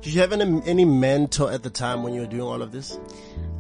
Did 0.01 0.13
you 0.13 0.21
have 0.21 0.33
any, 0.33 0.61
any 0.65 0.85
mentor 0.85 1.51
at 1.51 1.63
the 1.63 1.69
time 1.69 2.03
when 2.03 2.13
you 2.13 2.21
were 2.21 2.27
doing 2.27 2.41
all 2.43 2.61
of 2.61 2.71
this? 2.71 2.99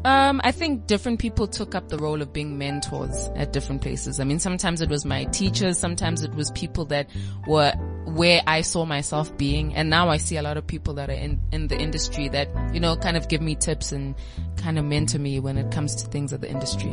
Um, 0.05 0.39
I 0.43 0.51
think 0.51 0.85
different 0.85 1.17
people 1.17 1.47
took 1.47 1.73
up 1.73 1.89
the 1.89 1.97
role 1.97 2.21
of 2.21 2.31
being 2.31 2.59
mentors 2.59 3.27
at 3.35 3.51
different 3.51 3.81
places. 3.81 4.19
I 4.19 4.23
mean, 4.23 4.37
sometimes 4.37 4.81
it 4.81 4.87
was 4.87 5.03
my 5.03 5.23
teachers, 5.23 5.79
sometimes 5.79 6.23
it 6.23 6.35
was 6.35 6.51
people 6.51 6.85
that 6.85 7.09
were 7.47 7.71
where 8.05 8.43
I 8.45 8.61
saw 8.61 8.85
myself 8.85 9.35
being, 9.35 9.73
and 9.73 9.89
now 9.89 10.09
I 10.09 10.17
see 10.17 10.37
a 10.37 10.43
lot 10.43 10.57
of 10.57 10.67
people 10.67 10.93
that 10.93 11.09
are 11.09 11.13
in, 11.13 11.41
in 11.51 11.69
the 11.69 11.79
industry 11.79 12.29
that, 12.29 12.49
you 12.71 12.79
know, 12.79 12.95
kind 12.95 13.17
of 13.17 13.27
give 13.29 13.41
me 13.41 13.55
tips 13.55 13.91
and 13.91 14.13
kind 14.57 14.77
of 14.77 14.85
mentor 14.85 15.17
me 15.17 15.39
when 15.39 15.57
it 15.57 15.71
comes 15.71 15.95
to 15.95 16.07
things 16.11 16.33
of 16.33 16.41
the 16.41 16.51
industry. 16.51 16.91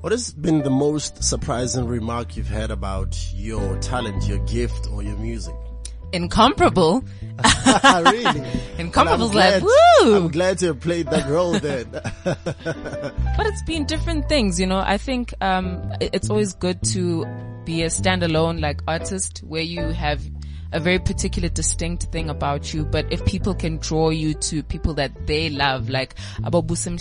What 0.00 0.10
has 0.10 0.32
been 0.32 0.64
the 0.64 0.70
most 0.70 1.22
surprising 1.22 1.86
remark 1.86 2.36
you've 2.36 2.48
had 2.48 2.72
about 2.72 3.16
your 3.36 3.78
talent, 3.78 4.26
your 4.26 4.44
gift, 4.46 4.88
or 4.90 5.04
your 5.04 5.16
music? 5.16 5.54
Incomparable. 6.12 7.04
really? 7.84 8.42
Incomparable's 8.78 9.30
I'm 9.30 9.36
like, 9.36 9.60
glad- 9.60 9.62
woo! 9.62 10.14
I'm 10.16 10.28
glad 10.28 10.58
to 10.58 10.66
have 10.68 10.80
played 10.80 11.06
that 11.08 11.28
role 11.28 11.52
then. 11.52 11.86
but 12.24 13.46
it's 13.46 13.62
been 13.64 13.84
different 13.86 14.28
things, 14.28 14.58
you 14.60 14.66
know. 14.66 14.78
I 14.78 14.98
think 14.98 15.34
um, 15.40 15.92
it's 16.00 16.30
always 16.30 16.54
good 16.54 16.82
to 16.92 17.24
be 17.64 17.82
a 17.82 17.86
standalone 17.86 18.60
like 18.60 18.80
artist 18.88 19.42
where 19.46 19.62
you 19.62 19.82
have 19.88 20.22
a 20.72 20.80
very 20.80 20.98
particular 20.98 21.48
distinct 21.48 22.04
thing 22.04 22.30
about 22.30 22.72
you. 22.72 22.84
But 22.84 23.12
if 23.12 23.24
people 23.24 23.54
can 23.54 23.78
draw 23.78 24.10
you 24.10 24.34
to 24.34 24.62
people 24.62 24.94
that 24.94 25.26
they 25.26 25.50
love, 25.50 25.88
like 25.88 26.14
Abobusim 26.42 26.98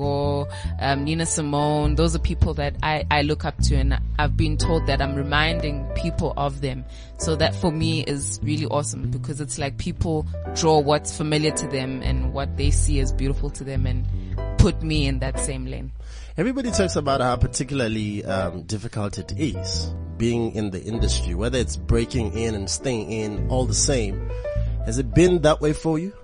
or 0.00 0.48
um, 0.80 1.04
Nina 1.04 1.26
Simone, 1.26 1.94
those 1.94 2.14
are 2.16 2.20
people 2.20 2.54
that 2.54 2.76
I, 2.82 3.04
I 3.10 3.22
look 3.22 3.44
up 3.44 3.56
to 3.64 3.76
and 3.76 3.98
I've 4.18 4.36
been 4.36 4.56
told 4.56 4.86
that 4.86 5.02
I'm 5.02 5.14
reminding 5.14 5.86
people 5.94 6.32
of 6.36 6.60
them. 6.60 6.84
So 7.18 7.36
that 7.36 7.54
for 7.54 7.70
me 7.70 8.02
is 8.02 8.40
really 8.42 8.66
awesome 8.66 9.10
because 9.10 9.40
it's 9.40 9.58
like 9.58 9.78
people 9.78 10.26
draw 10.54 10.80
what's 10.80 11.16
familiar 11.16 11.52
to 11.52 11.66
them 11.68 12.02
and 12.02 12.32
what 12.32 12.56
they 12.56 12.70
see 12.70 12.98
as 13.00 13.12
beautiful 13.12 13.50
to 13.50 13.64
them 13.64 13.86
and 13.86 14.04
put 14.58 14.82
me 14.82 15.06
in 15.06 15.20
that 15.20 15.38
same 15.38 15.66
lane. 15.66 15.92
Everybody 16.34 16.70
talks 16.70 16.96
about 16.96 17.20
how 17.20 17.36
particularly 17.36 18.24
um, 18.24 18.62
difficult 18.62 19.18
it 19.18 19.34
is 19.36 19.92
being 20.16 20.52
in 20.54 20.70
the 20.70 20.82
industry, 20.82 21.34
whether 21.34 21.58
it's 21.58 21.76
breaking 21.76 22.38
in 22.38 22.54
and 22.54 22.70
staying 22.70 23.12
in, 23.12 23.48
all 23.50 23.66
the 23.66 23.74
same. 23.74 24.30
Has 24.86 24.96
it 24.96 25.12
been 25.12 25.42
that 25.42 25.60
way 25.60 25.74
for 25.74 25.98
you? 25.98 26.14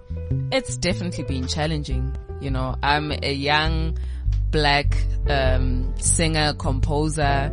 It's 0.50 0.78
definitely 0.78 1.24
been 1.24 1.46
challenging. 1.46 2.16
You 2.40 2.50
know, 2.50 2.76
I'm 2.82 3.12
a 3.22 3.34
young 3.34 3.98
black 4.50 4.96
um, 5.28 5.92
singer, 5.98 6.54
composer, 6.54 7.52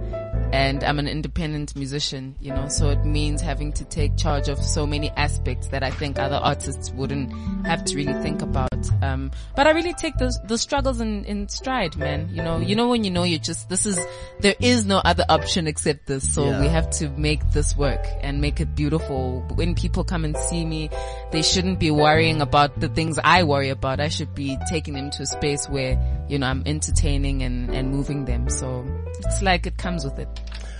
and 0.53 0.83
I'm 0.83 0.99
an 0.99 1.07
independent 1.07 1.75
musician, 1.75 2.35
you 2.39 2.53
know, 2.53 2.67
so 2.69 2.89
it 2.89 3.03
means 3.05 3.41
having 3.41 3.73
to 3.73 3.85
take 3.85 4.15
charge 4.17 4.47
of 4.47 4.61
so 4.63 4.85
many 4.87 5.09
aspects 5.11 5.67
that 5.67 5.83
I 5.83 5.91
think 5.91 6.17
other 6.19 6.35
artists 6.37 6.91
wouldn't 6.91 7.33
have 7.65 7.83
to 7.85 7.95
really 7.95 8.13
think 8.21 8.41
about. 8.41 8.69
Um, 9.01 9.31
but 9.55 9.67
I 9.67 9.71
really 9.71 9.93
take 9.93 10.15
those, 10.17 10.39
the 10.45 10.57
struggles 10.57 11.01
in, 11.01 11.25
in 11.25 11.49
stride, 11.49 11.97
man. 11.97 12.29
You 12.31 12.43
know, 12.43 12.57
you 12.59 12.75
know 12.75 12.87
when 12.89 13.03
you 13.03 13.11
know 13.11 13.23
you're 13.23 13.39
just, 13.39 13.69
this 13.69 13.85
is, 13.85 13.99
there 14.39 14.55
is 14.59 14.85
no 14.85 14.97
other 15.03 15.25
option 15.29 15.67
except 15.67 16.05
this. 16.07 16.33
So 16.33 16.45
Yeah. 16.49 16.61
we 16.61 16.67
have 16.67 16.89
to 16.91 17.09
make 17.09 17.51
this 17.51 17.75
work 17.75 18.05
and 18.21 18.39
make 18.39 18.59
it 18.59 18.75
beautiful. 18.75 19.41
When 19.55 19.75
people 19.75 20.03
come 20.03 20.23
and 20.25 20.37
see 20.37 20.65
me, 20.65 20.89
they 21.31 21.41
shouldn't 21.41 21.79
be 21.79 21.91
worrying 21.91 22.41
about 22.41 22.79
the 22.79 22.87
things 22.87 23.19
I 23.23 23.43
worry 23.43 23.69
about. 23.69 23.99
I 23.99 24.07
should 24.09 24.33
be 24.35 24.57
taking 24.69 24.93
them 24.93 25.09
to 25.11 25.23
a 25.23 25.25
space 25.25 25.67
where, 25.67 25.97
you 26.29 26.39
know, 26.39 26.47
I'm 26.47 26.63
entertaining 26.65 27.43
and, 27.43 27.69
and 27.73 27.91
moving 27.91 28.25
them. 28.25 28.49
So 28.49 28.85
it's 29.19 29.41
like 29.41 29.65
it 29.65 29.77
comes 29.77 30.05
with 30.05 30.19
it. 30.19 30.27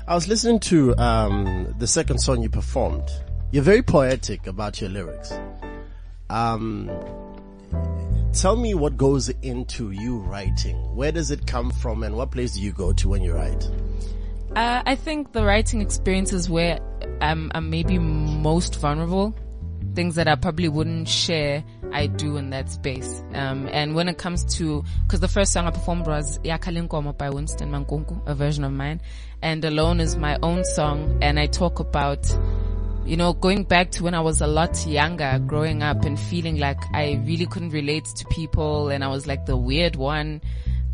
I 0.07 0.13
was 0.13 0.27
listening 0.27 0.59
to 0.59 0.95
um, 0.97 1.73
the 1.79 1.87
second 1.87 2.19
song 2.19 2.43
you 2.43 2.49
performed. 2.49 3.09
You're 3.49 3.63
very 3.63 3.81
poetic 3.81 4.45
about 4.45 4.79
your 4.79 4.91
lyrics. 4.91 5.33
Um, 6.29 6.91
tell 8.31 8.55
me 8.55 8.75
what 8.75 8.97
goes 8.97 9.29
into 9.29 9.89
you 9.89 10.17
writing. 10.19 10.75
Where 10.95 11.11
does 11.11 11.31
it 11.31 11.47
come 11.47 11.71
from, 11.71 12.03
and 12.03 12.15
what 12.15 12.29
place 12.29 12.53
do 12.53 12.61
you 12.61 12.71
go 12.71 12.93
to 12.93 13.09
when 13.09 13.23
you 13.23 13.33
write? 13.33 13.67
Uh, 14.55 14.83
I 14.85 14.93
think 14.93 15.33
the 15.33 15.43
writing 15.43 15.81
experience 15.81 16.33
is 16.33 16.51
where 16.51 16.79
I'm, 17.19 17.51
I'm 17.55 17.71
maybe 17.71 17.97
most 17.97 18.75
vulnerable. 18.75 19.35
Things 19.95 20.13
that 20.15 20.27
I 20.27 20.35
probably 20.35 20.69
wouldn't 20.69 21.07
share, 21.07 21.63
I 21.95 22.08
do 22.08 22.36
in 22.36 22.49
that 22.49 22.69
space. 22.69 23.23
Um, 23.34 23.69
and 23.71 23.95
when 23.95 24.10
it 24.10 24.17
comes 24.17 24.43
to, 24.58 24.84
cause 25.08 25.21
the 25.21 25.29
first 25.29 25.53
song 25.53 25.65
I 25.65 25.71
performed 25.71 26.08
was 26.08 26.39
Yakalinkomo 26.39 27.17
by 27.17 27.29
Winston 27.29 27.71
Mankunku, 27.71 28.21
a 28.27 28.36
version 28.36 28.65
of 28.65 28.73
mine. 28.73 29.01
And 29.41 29.63
Alone 29.63 30.01
is 30.01 30.17
my 30.17 30.38
own 30.43 30.65
song. 30.65 31.19
And 31.21 31.39
I 31.39 31.45
talk 31.45 31.79
about, 31.79 32.29
you 33.05 33.15
know, 33.15 33.31
going 33.31 33.63
back 33.63 33.91
to 33.91 34.03
when 34.03 34.13
I 34.13 34.19
was 34.19 34.41
a 34.41 34.47
lot 34.47 34.86
younger, 34.86 35.39
growing 35.47 35.84
up 35.84 36.03
and 36.03 36.19
feeling 36.19 36.60
like 36.60 36.81
I 36.93 37.21
really 37.25 37.45
couldn't 37.45 37.69
relate 37.69 38.03
to 38.17 38.25
people 38.25 38.89
and 38.89 39.01
I 39.01 39.08
was 39.08 39.25
like 39.25 39.45
the 39.45 39.55
weird 39.55 39.95
one 39.95 40.41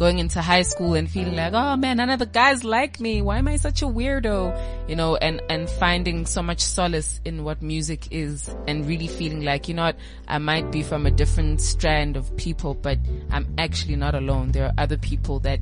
going 0.02 0.18
into 0.18 0.42
high 0.42 0.64
school 0.64 0.96
and 0.96 1.08
feeling 1.08 1.36
like, 1.36 1.54
mm. 1.54 1.74
oh 1.74 1.78
man, 1.78 1.98
none 1.98 2.10
of 2.10 2.18
the 2.18 2.26
guys 2.26 2.64
like 2.64 3.00
me. 3.00 3.22
Why 3.22 3.38
am 3.38 3.48
I 3.48 3.58
such 3.58 3.84
a 3.84 3.86
weirdo? 3.86 4.90
You 4.90 4.96
know, 4.96 5.16
and, 5.16 5.44
and 5.48 5.70
finding 5.70 6.26
so 6.26 6.42
much 6.42 6.60
solace 6.60 7.22
in 7.24 7.44
what 7.44 7.62
music 7.62 8.08
is 8.10 8.50
and 8.68 8.88
really 8.88 9.06
feeling 9.06 9.44
like, 9.44 9.68
you 9.68 9.76
know 9.76 9.84
what, 9.84 9.98
I 10.28 10.40
might 10.40 10.72
be 10.72 10.82
from 10.82 11.06
a 11.06 11.12
different 11.12 11.62
strand 11.62 12.18
of 12.18 12.36
people, 12.36 12.74
but 12.74 12.98
I'm 13.30 13.54
actually 13.60 13.96
not 13.96 14.16
alone. 14.16 14.54
There 14.54 14.66
are 14.66 14.74
other 14.76 14.98
people 14.98 15.38
that 15.42 15.60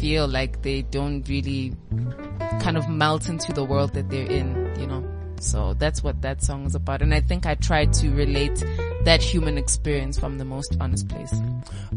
feel 0.00 0.26
like 0.26 0.62
they 0.62 0.82
don't 0.82 1.22
really 1.28 1.76
kind 2.62 2.76
of 2.76 2.88
melt 2.88 3.28
into 3.28 3.52
the 3.52 3.62
world 3.62 3.92
that 3.92 4.10
they're 4.10 4.28
in, 4.28 4.74
you 4.76 4.88
know. 4.88 5.08
So 5.38 5.74
that's 5.74 6.02
what 6.02 6.20
that 6.22 6.42
song 6.42 6.66
is 6.66 6.74
about. 6.74 7.00
And 7.00 7.14
I 7.14 7.20
think 7.20 7.46
I 7.46 7.54
tried 7.54 7.92
to 7.94 8.10
relate 8.10 8.60
that 9.04 9.22
human 9.22 9.58
experience 9.58 10.18
from 10.18 10.38
the 10.38 10.44
most 10.44 10.76
honest 10.80 11.08
place. 11.08 11.34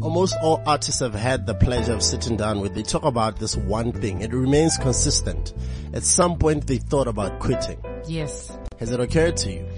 Almost 0.00 0.36
all 0.42 0.62
artists 0.66 1.00
have 1.00 1.14
had 1.14 1.46
the 1.46 1.54
pleasure 1.54 1.92
of 1.92 2.02
sitting 2.02 2.36
down 2.36 2.60
with. 2.60 2.74
They 2.74 2.82
talk 2.82 3.04
about 3.04 3.38
this 3.38 3.56
one 3.56 3.92
thing. 3.92 4.20
It 4.22 4.32
remains 4.32 4.76
consistent. 4.76 5.54
At 5.92 6.02
some 6.02 6.38
point, 6.38 6.66
they 6.66 6.78
thought 6.78 7.06
about 7.06 7.38
quitting. 7.38 7.78
Yes. 8.06 8.56
Has 8.78 8.90
it 8.90 9.00
occurred 9.00 9.36
to 9.38 9.52
you? 9.52 9.68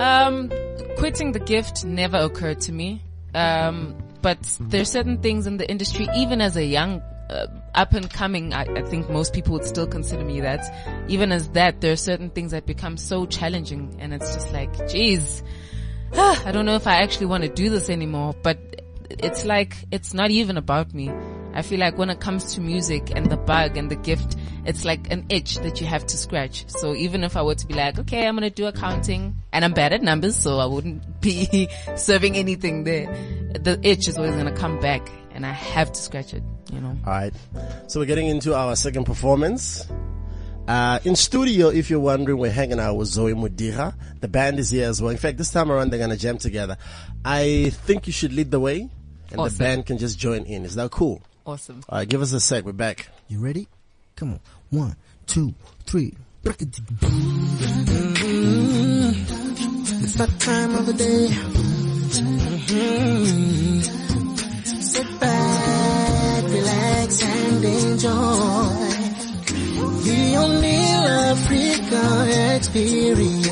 Um, 0.00 0.50
quitting 0.96 1.32
the 1.32 1.38
gift 1.38 1.84
never 1.84 2.16
occurred 2.16 2.60
to 2.62 2.72
me. 2.72 3.02
Um, 3.34 3.96
but 4.22 4.38
there's 4.60 4.90
certain 4.90 5.18
things 5.18 5.46
in 5.46 5.58
the 5.58 5.68
industry, 5.68 6.08
even 6.16 6.40
as 6.40 6.56
a 6.56 6.64
young, 6.64 7.02
uh, 7.30 7.46
up 7.74 7.92
and 7.92 8.10
coming, 8.10 8.54
I, 8.54 8.62
I 8.62 8.82
think 8.82 9.10
most 9.10 9.32
people 9.32 9.52
would 9.52 9.64
still 9.64 9.86
consider 9.86 10.24
me 10.24 10.40
that. 10.40 10.60
Even 11.08 11.32
as 11.32 11.50
that, 11.50 11.80
there 11.80 11.92
are 11.92 11.96
certain 11.96 12.30
things 12.30 12.52
that 12.52 12.66
become 12.66 12.96
so 12.96 13.26
challenging 13.26 13.96
and 13.98 14.14
it's 14.14 14.34
just 14.34 14.52
like, 14.52 14.88
geez, 14.88 15.42
I 16.46 16.50
don't 16.50 16.64
know 16.64 16.76
if 16.76 16.86
I 16.86 17.02
actually 17.02 17.26
want 17.26 17.42
to 17.44 17.48
do 17.50 17.68
this 17.68 17.90
anymore, 17.90 18.34
but 18.42 18.58
it's 19.10 19.44
like, 19.44 19.76
it's 19.90 20.14
not 20.14 20.30
even 20.30 20.56
about 20.56 20.94
me. 20.94 21.10
I 21.52 21.62
feel 21.62 21.78
like 21.78 21.98
when 21.98 22.10
it 22.10 22.20
comes 22.20 22.54
to 22.54 22.60
music 22.60 23.12
and 23.14 23.26
the 23.26 23.36
bug 23.36 23.76
and 23.76 23.90
the 23.90 23.96
gift, 23.96 24.36
it's 24.64 24.84
like 24.84 25.10
an 25.10 25.26
itch 25.28 25.58
that 25.58 25.80
you 25.80 25.86
have 25.86 26.06
to 26.06 26.16
scratch. 26.16 26.68
So 26.68 26.94
even 26.94 27.22
if 27.22 27.36
I 27.36 27.42
were 27.42 27.54
to 27.54 27.66
be 27.66 27.74
like, 27.74 27.98
okay, 27.98 28.26
I'm 28.26 28.34
going 28.36 28.48
to 28.48 28.54
do 28.54 28.66
accounting 28.66 29.36
and 29.52 29.64
I'm 29.64 29.72
bad 29.72 29.92
at 29.92 30.02
numbers, 30.02 30.36
so 30.36 30.58
I 30.58 30.66
wouldn't 30.66 31.20
be 31.20 31.68
serving 31.96 32.36
anything 32.36 32.84
there. 32.84 33.06
The 33.52 33.78
itch 33.82 34.08
is 34.08 34.16
always 34.16 34.32
going 34.32 34.46
to 34.46 34.58
come 34.58 34.80
back 34.80 35.06
and 35.32 35.44
I 35.44 35.52
have 35.52 35.92
to 35.92 36.00
scratch 36.00 36.32
it, 36.32 36.42
you 36.72 36.80
know. 36.80 36.96
All 37.06 37.12
right. 37.12 37.34
So 37.88 38.00
we're 38.00 38.06
getting 38.06 38.28
into 38.28 38.54
our 38.54 38.74
second 38.74 39.04
performance. 39.04 39.86
Uh, 40.68 40.98
in 41.04 41.14
studio, 41.14 41.68
if 41.68 41.90
you're 41.90 42.00
wondering, 42.00 42.38
we're 42.38 42.50
hanging 42.50 42.80
out 42.80 42.94
with 42.96 43.06
Zoe 43.08 43.34
Modiga. 43.34 43.94
The 44.20 44.26
band 44.28 44.58
is 44.58 44.70
here 44.70 44.88
as 44.88 45.00
well. 45.00 45.10
In 45.10 45.16
fact, 45.16 45.38
this 45.38 45.50
time 45.52 45.70
around, 45.70 45.90
they're 45.90 45.98
going 45.98 46.10
to 46.10 46.16
jam 46.16 46.38
together. 46.38 46.76
I 47.24 47.70
think 47.70 48.06
you 48.08 48.12
should 48.12 48.32
lead 48.32 48.50
the 48.50 48.58
way 48.60 48.88
and 49.30 49.40
Awesome. 49.40 49.56
the 49.56 49.58
band 49.64 49.86
can 49.86 49.98
just 49.98 50.18
join 50.18 50.42
in. 50.44 50.64
Is 50.64 50.74
that 50.74 50.90
cool? 50.90 51.22
Awesome. 51.46 51.82
All 51.88 51.98
right. 51.98 52.08
Give 52.08 52.20
us 52.20 52.32
a 52.32 52.40
sec. 52.40 52.64
We're 52.64 52.72
back. 52.72 53.08
You 53.28 53.38
ready? 53.38 53.68
Come 54.16 54.32
on. 54.32 54.40
One, 54.70 54.96
two, 55.26 55.54
three. 55.84 56.14
It's 56.44 56.54
that 60.14 60.30
time 60.40 60.74
of 60.74 60.86
the 60.86 60.92
day. 60.94 61.28
Mhm. 62.56 63.82
Sit 64.82 65.20
back, 65.20 66.44
relax, 66.44 67.22
and 67.22 67.64
enjoy 67.64 68.75
Pioneer 70.36 71.00
Africa 71.32 72.04
Experience. 72.56 73.46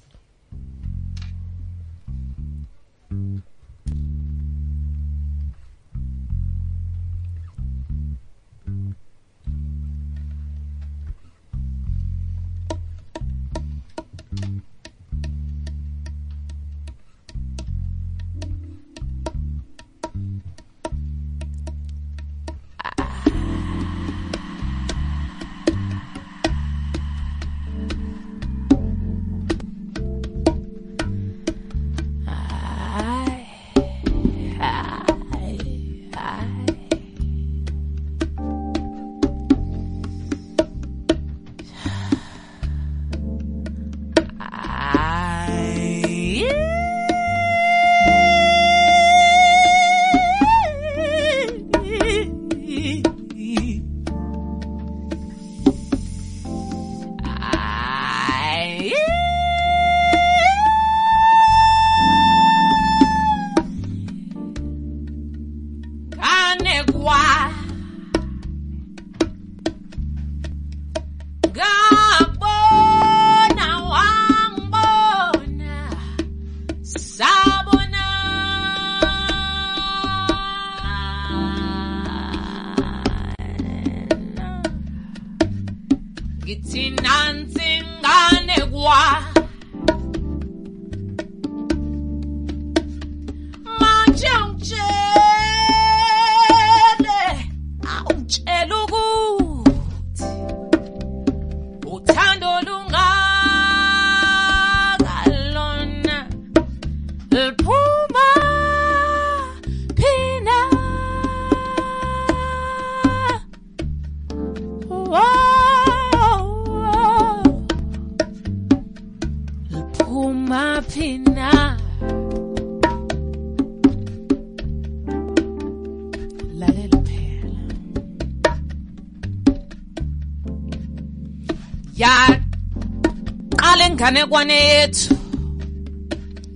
Yaqala 134.17 134.43
enganekwane 134.47 134.57
yethu. 134.69 135.15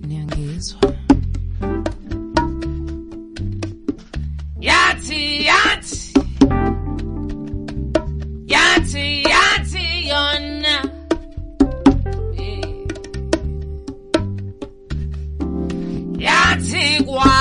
Niyangizwa. 0.06 0.80
Yathi 4.60 5.46
yathi. 5.46 6.12
Yathi 8.46 9.22
yathi 9.34 9.84
yona. 10.10 10.74
Eh. 12.38 12.64
yathi 16.18 17.04
kwasukela 17.06 17.31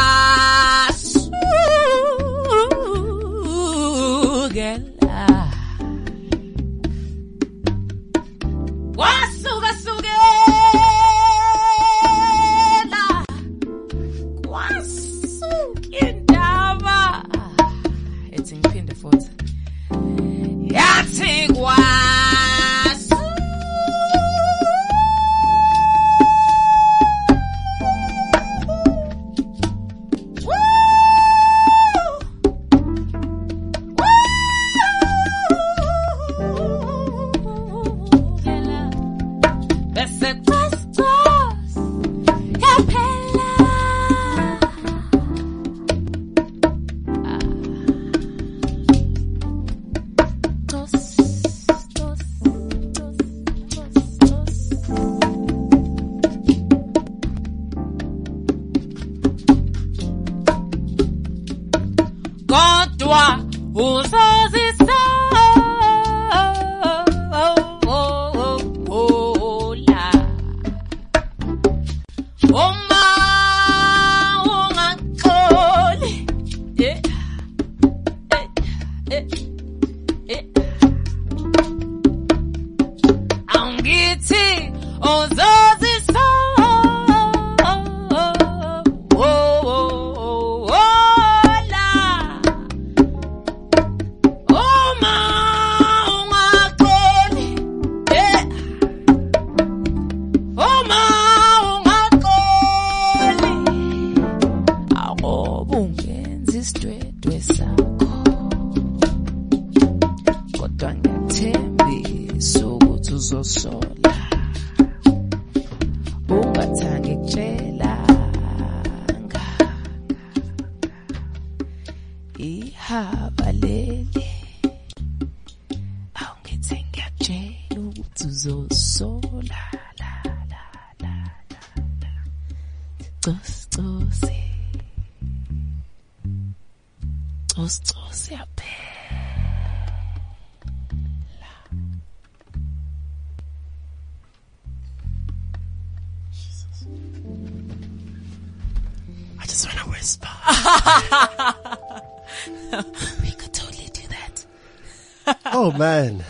man. 155.82 156.24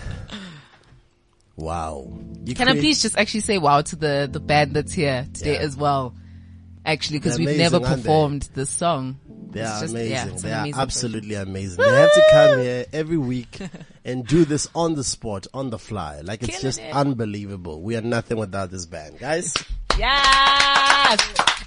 Wow. 1.58 2.08
You 2.46 2.56
Can 2.56 2.70
I 2.70 2.74
please 2.74 3.02
just 3.02 3.18
actually 3.18 3.42
say 3.42 3.58
wow 3.58 3.82
to 3.82 3.96
the, 3.98 4.30
the 4.32 4.40
band 4.40 4.74
that's 4.74 4.94
here 4.94 5.28
today 5.34 5.56
Yeah. 5.56 5.60
as 5.68 5.76
well? 5.76 6.16
Actually, 6.86 7.20
because 7.20 7.38
we've 7.38 7.58
never 7.58 7.80
performed 7.82 8.50
this 8.56 8.70
song. 8.70 9.20
They 9.52 9.62
are 9.62 9.82
just- 9.82 9.94
amazing. 9.94 10.12
yeah, 10.12 10.26
they 10.26 10.52
are 10.54 10.60
amazing 10.62 10.82
absolutely 10.82 11.36
amazing. 11.36 11.84
They 11.84 11.92
have 12.02 12.14
to 12.14 12.24
come 12.32 12.60
here 12.62 12.86
every 12.94 13.18
week 13.18 13.60
and 14.06 14.26
do 14.26 14.46
this 14.46 14.70
on 14.74 14.96
the 14.96 15.04
spot, 15.04 15.46
on 15.54 15.70
the 15.70 15.78
fly. 15.78 16.22
Like 16.22 16.42
it's 16.44 16.52
Killing 16.52 16.62
just 16.62 16.80
it. 16.80 16.96
unbelievable. 16.96 17.82
We 17.82 17.98
are 17.98 18.02
nothing 18.02 18.38
without 18.38 18.72
this 18.72 18.86
band, 18.86 19.20
guys. 19.20 19.54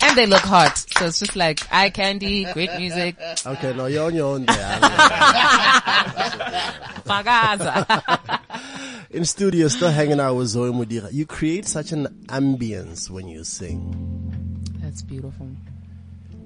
And 0.01 0.17
they 0.17 0.27
look 0.27 0.43
hot. 0.43 0.79
So 0.79 1.07
it's 1.07 1.19
just 1.19 1.37
like 1.37 1.61
eye 1.73 1.91
candy, 1.91 2.45
great 2.53 2.71
music. 2.77 3.17
Okay, 3.47 3.73
no, 3.75 3.87
you're 3.87 4.07
on 4.07 4.15
your 4.15 4.35
own 4.35 4.47
there. 4.47 4.81
In 9.11 9.25
studio, 9.25 9.69
still 9.69 9.91
hanging 9.91 10.21
out 10.21 10.35
with 10.35 10.49
Zoe 10.49 10.73
Modiga. 10.73 11.09
You 11.13 11.27
create 11.27 11.67
such 11.67 11.93
an 11.93 12.07
ambience 12.27 13.09
when 13.09 13.29
you 13.29 13.45
sing. 13.45 14.61
That's 14.81 15.03
beautiful. 15.03 15.49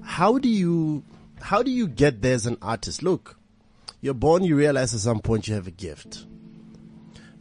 How 0.03 0.37
do 0.37 0.49
you, 0.49 1.03
how 1.41 1.63
do 1.63 1.71
you 1.71 1.87
get 1.87 2.21
there 2.21 2.35
as 2.35 2.45
an 2.45 2.57
artist? 2.61 3.03
Look, 3.03 3.37
you're 4.01 4.13
born, 4.13 4.43
you 4.43 4.55
realize 4.55 4.93
at 4.93 5.01
some 5.01 5.19
point 5.19 5.47
you 5.47 5.55
have 5.55 5.67
a 5.67 5.71
gift. 5.71 6.25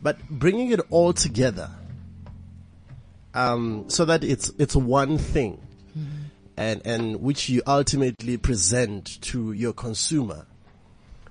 But 0.03 0.19
bringing 0.29 0.71
it 0.71 0.81
all 0.91 1.13
together, 1.13 1.71
um, 3.39 3.85
so 3.89 4.05
that 4.05 4.25
it's, 4.25 4.51
it's 4.59 4.75
one 4.75 5.19
thing 5.19 5.61
and, 6.57 6.83
and 6.85 7.21
which 7.23 7.49
you 7.49 7.63
ultimately 7.67 8.37
present 8.37 9.21
to 9.23 9.53
your 9.53 9.73
consumer. 9.73 10.47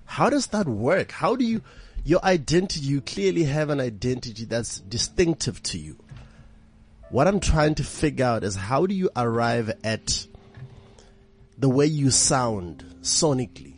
How 0.05 0.29
does 0.29 0.47
that 0.47 0.67
work? 0.67 1.11
How 1.11 1.35
do 1.35 1.43
you, 1.43 1.61
your 2.05 2.23
identity, 2.23 2.85
you 2.85 3.01
clearly 3.01 3.43
have 3.43 3.69
an 3.69 3.81
identity 3.81 4.45
that's 4.45 4.79
distinctive 4.79 5.61
to 5.63 5.77
you. 5.77 5.97
What 7.09 7.27
I'm 7.27 7.41
trying 7.41 7.75
to 7.75 7.83
figure 7.83 8.25
out 8.25 8.45
is 8.45 8.55
how 8.55 8.85
do 8.85 8.95
you 8.95 9.09
arrive 9.17 9.73
at 9.83 10.25
the 11.57 11.67
way 11.67 11.87
you 11.87 12.09
sound 12.09 12.85
sonically? 13.01 13.73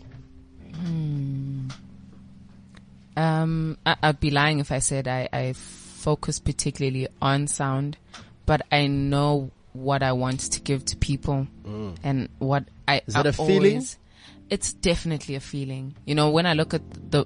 Um, 3.18 3.78
I, 3.86 3.96
I'd 4.04 4.20
be 4.20 4.30
lying 4.30 4.60
if 4.60 4.72
I 4.72 4.80
said 4.80 5.08
I, 5.08 5.28
I 5.34 5.54
focus 6.00 6.40
particularly 6.40 7.08
on 7.22 7.48
sound, 7.48 7.98
but 8.46 8.62
I 8.72 8.88
know 8.88 9.52
what 9.74 10.02
I 10.02 10.14
want 10.14 10.40
to 10.40 10.62
give 10.62 10.84
to 10.86 10.98
people 10.98 11.48
mm. 11.66 11.96
and 12.04 12.30
what 12.40 12.66
I 12.88 13.02
Is 13.06 13.16
I 13.16 13.22
a 13.22 13.34
feeling? 13.34 13.84
it's 14.50 14.74
definitely 14.74 15.36
a 15.36 15.40
feeling. 15.40 15.96
You 16.06 16.16
know, 16.16 16.32
when 16.32 16.46
I 16.46 16.54
look 16.54 16.74
at 16.74 16.82
the 17.12 17.26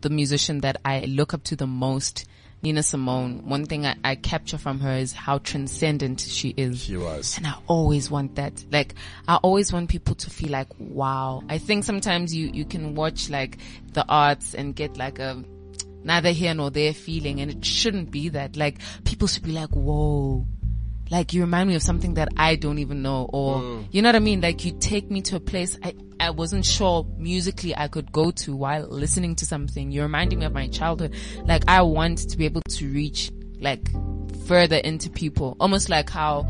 the 0.00 0.10
musician 0.10 0.60
that 0.60 0.80
I 0.84 1.00
look 1.00 1.34
up 1.34 1.42
to 1.44 1.56
the 1.56 1.66
most 1.66 2.24
Nina 2.62 2.82
Simone, 2.82 3.46
one 3.46 3.66
thing 3.66 3.86
I, 3.86 3.96
I 4.02 4.14
capture 4.16 4.58
from 4.58 4.80
her 4.80 4.92
is 4.92 5.12
how 5.12 5.38
transcendent 5.38 6.20
she 6.20 6.54
is. 6.56 6.82
She 6.84 6.96
was. 6.96 7.36
And 7.36 7.46
I 7.46 7.54
always 7.68 8.10
want 8.10 8.34
that. 8.34 8.64
Like, 8.72 8.94
I 9.28 9.36
always 9.36 9.72
want 9.72 9.88
people 9.88 10.16
to 10.16 10.30
feel 10.30 10.50
like, 10.50 10.68
wow. 10.78 11.44
I 11.48 11.58
think 11.58 11.84
sometimes 11.84 12.34
you, 12.34 12.50
you 12.52 12.64
can 12.64 12.96
watch 12.96 13.30
like 13.30 13.58
the 13.92 14.04
arts 14.08 14.54
and 14.54 14.74
get 14.74 14.96
like 14.96 15.20
a 15.20 15.44
neither 16.04 16.30
here 16.30 16.54
nor 16.54 16.70
there 16.70 16.94
feeling 16.94 17.40
and 17.40 17.50
it 17.50 17.64
shouldn't 17.64 18.10
be 18.10 18.30
that. 18.30 18.56
Like, 18.56 18.78
people 19.04 19.28
should 19.28 19.44
be 19.44 19.52
like, 19.52 19.70
whoa. 19.70 20.46
Like, 21.10 21.32
you 21.32 21.40
remind 21.40 21.68
me 21.68 21.74
of 21.74 21.82
something 21.82 22.14
that 22.14 22.28
I 22.36 22.56
don't 22.56 22.78
even 22.78 23.00
know 23.02 23.28
or, 23.32 23.60
mm. 23.60 23.88
you 23.90 24.02
know 24.02 24.08
what 24.08 24.16
I 24.16 24.20
mean? 24.20 24.40
Like, 24.40 24.64
you 24.64 24.76
take 24.78 25.10
me 25.10 25.22
to 25.22 25.36
a 25.36 25.40
place 25.40 25.78
I, 25.82 25.94
I 26.20 26.30
wasn't 26.30 26.66
sure 26.66 27.06
musically 27.16 27.74
I 27.74 27.88
could 27.88 28.12
go 28.12 28.30
to 28.30 28.54
while 28.54 28.86
listening 28.88 29.36
to 29.36 29.46
something. 29.46 29.90
You're 29.90 30.04
reminding 30.04 30.40
me 30.40 30.46
of 30.46 30.52
my 30.52 30.68
childhood. 30.68 31.14
Like, 31.44 31.64
I 31.66 31.82
want 31.82 32.18
to 32.30 32.36
be 32.36 32.44
able 32.44 32.62
to 32.62 32.92
reach 32.92 33.30
like 33.60 33.88
further 34.46 34.76
into 34.76 35.10
people. 35.10 35.56
Almost 35.60 35.88
like 35.88 36.10
how 36.10 36.46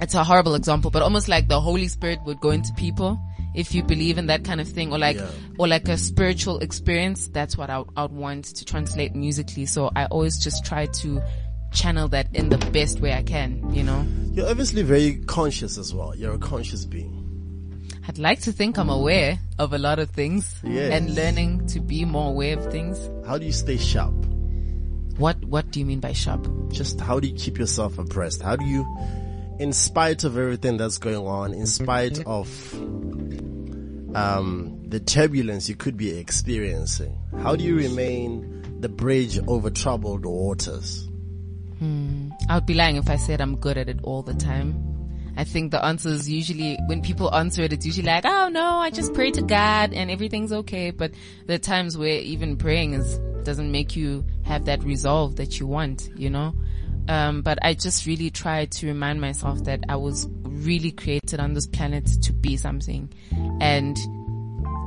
it's 0.00 0.14
a 0.14 0.22
horrible 0.22 0.54
example, 0.54 0.90
but 0.90 1.02
almost 1.02 1.28
like 1.28 1.48
the 1.48 1.60
Holy 1.60 1.88
Spirit 1.88 2.20
would 2.24 2.40
go 2.40 2.50
into 2.50 2.72
people 2.74 3.20
if 3.56 3.74
you 3.74 3.82
believe 3.82 4.18
in 4.18 4.26
that 4.26 4.44
kind 4.44 4.60
of 4.60 4.68
thing 4.68 4.92
or 4.92 4.98
like, 4.98 5.18
or 5.58 5.66
like 5.66 5.88
a 5.88 5.98
spiritual 5.98 6.58
experience. 6.60 7.28
That's 7.28 7.56
what 7.56 7.70
I 7.70 7.82
I 7.96 8.02
would 8.02 8.12
want 8.12 8.44
to 8.44 8.64
translate 8.64 9.14
musically. 9.14 9.66
So 9.66 9.90
I 9.96 10.06
always 10.06 10.38
just 10.38 10.64
try 10.64 10.86
to 10.86 11.22
channel 11.72 12.08
that 12.08 12.28
in 12.34 12.48
the 12.48 12.58
best 12.58 13.00
way 13.00 13.12
I 13.12 13.22
can, 13.22 13.72
you 13.74 13.82
know? 13.82 14.06
You're 14.32 14.48
obviously 14.48 14.82
very 14.82 15.16
conscious 15.26 15.78
as 15.78 15.94
well. 15.94 16.14
You're 16.16 16.34
a 16.34 16.38
conscious 16.38 16.84
being. 16.84 17.22
I'd 18.08 18.18
like 18.18 18.40
to 18.42 18.52
think 18.52 18.78
I'm 18.78 18.88
aware 18.88 19.38
of 19.58 19.72
a 19.72 19.78
lot 19.78 19.98
of 19.98 20.10
things 20.10 20.60
Yes. 20.62 20.92
and 20.92 21.14
learning 21.14 21.66
to 21.68 21.80
be 21.80 22.04
more 22.04 22.30
aware 22.30 22.56
of 22.56 22.70
things. 22.70 22.98
How 23.26 23.36
do 23.36 23.44
you 23.44 23.52
stay 23.52 23.76
sharp? 23.76 24.14
What, 25.18 25.44
what 25.44 25.70
do 25.70 25.80
you 25.80 25.86
mean 25.86 26.00
by 26.00 26.12
sharp? 26.12 26.46
Just 26.70 27.00
how 27.00 27.20
do 27.20 27.28
you 27.28 27.34
keep 27.34 27.58
yourself 27.58 27.98
abreast? 27.98 28.42
How 28.42 28.54
do 28.56 28.64
you, 28.64 28.86
in 29.58 29.72
spite 29.72 30.24
of 30.24 30.36
everything 30.36 30.76
that's 30.76 30.98
going 30.98 31.26
on, 31.26 31.52
in 31.52 31.60
mm-hmm. 31.60 31.66
spite 31.66 32.24
of, 32.26 32.48
um, 34.16 34.82
the 34.88 34.98
turbulence 34.98 35.68
you 35.68 35.76
could 35.76 35.96
be 35.96 36.16
experiencing, 36.18 37.18
how 37.42 37.54
do 37.54 37.62
you 37.62 37.76
remain 37.76 38.80
the 38.80 38.88
bridge 38.88 39.38
over 39.46 39.68
troubled 39.68 40.24
waters? 40.24 41.06
Hmm. 41.78 42.30
I 42.48 42.54
would 42.54 42.66
be 42.66 42.72
lying 42.72 42.96
if 42.96 43.10
I 43.10 43.16
said 43.16 43.42
I'm 43.42 43.56
good 43.56 43.76
at 43.76 43.90
it 43.90 44.00
all 44.02 44.22
the 44.22 44.32
time. 44.32 44.96
I 45.36 45.44
think 45.44 45.70
the 45.70 45.84
answer 45.84 46.08
is 46.08 46.30
usually, 46.30 46.78
when 46.86 47.02
people 47.02 47.34
answer 47.34 47.62
it, 47.62 47.72
it's 47.74 47.84
usually 47.84 48.06
like, 48.06 48.24
oh 48.24 48.48
no, 48.48 48.78
I 48.78 48.88
just 48.88 49.12
pray 49.12 49.30
to 49.32 49.42
God 49.42 49.92
and 49.92 50.10
everything's 50.10 50.50
okay. 50.50 50.92
But 50.92 51.12
there 51.44 51.56
are 51.56 51.58
times 51.58 51.98
where 51.98 52.18
even 52.18 52.56
praying 52.56 52.94
is, 52.94 53.18
doesn't 53.44 53.70
make 53.70 53.96
you 53.96 54.24
have 54.44 54.64
that 54.64 54.82
resolve 54.82 55.36
that 55.36 55.60
you 55.60 55.66
want, 55.66 56.08
you 56.16 56.30
know? 56.30 56.54
Um, 57.08 57.42
but 57.42 57.58
I 57.62 57.74
just 57.74 58.06
really 58.06 58.30
try 58.30 58.66
to 58.66 58.86
remind 58.86 59.20
myself 59.20 59.64
that 59.64 59.84
I 59.88 59.96
was 59.96 60.28
really 60.42 60.90
created 60.90 61.40
on 61.40 61.54
this 61.54 61.66
planet 61.66 62.06
to 62.22 62.32
be 62.32 62.56
something. 62.56 63.12
And 63.60 63.96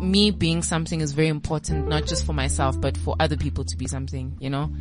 me 0.02 0.32
being 0.32 0.64
something 0.64 1.02
is 1.02 1.12
very 1.12 1.28
important, 1.28 1.88
not 1.88 2.06
just 2.06 2.26
for 2.26 2.34
myself, 2.34 2.80
but 2.80 2.98
for 2.98 3.16
other 3.20 3.38
people 3.38 3.66
to 3.66 3.78
be 3.78 3.88
something, 3.88 4.38
you 4.40 4.50
know? 4.50 4.72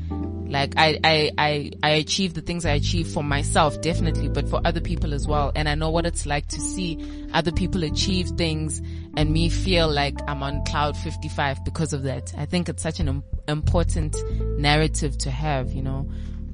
Like 0.49 0.75
I, 0.77 0.99
I, 1.05 1.31
I, 1.37 1.71
I 1.83 1.91
achieve 1.91 2.35
the 2.35 2.41
things 2.41 2.65
I 2.65 2.71
achieve 2.71 3.09
for 3.09 3.23
myself, 3.23 3.81
definitely, 3.83 4.29
but 4.29 4.49
for 4.49 4.61
other 4.65 4.81
people 4.81 5.13
as 5.13 5.27
well. 5.27 5.53
And 5.55 5.69
I 5.69 5.75
know 5.75 5.91
what 5.91 6.07
it's 6.07 6.25
like 6.25 6.47
to 6.49 6.61
see 6.61 6.99
other 7.35 7.53
people 7.53 7.85
achieve 7.85 8.29
things 8.31 8.81
and 9.17 9.31
me 9.31 9.51
feel 9.51 9.93
like 9.93 10.19
I'm 10.27 10.43
on 10.43 10.65
cloud 10.65 10.97
55 10.97 11.65
because 11.65 11.93
of 11.93 12.05
that. 12.05 12.33
I 12.39 12.47
think 12.47 12.69
it's 12.69 12.83
such 12.83 13.01
an 13.01 13.23
important 13.47 14.17
narrative 14.59 15.19
to 15.19 15.31
have, 15.31 15.73
you 15.73 15.83
know? 15.83 16.09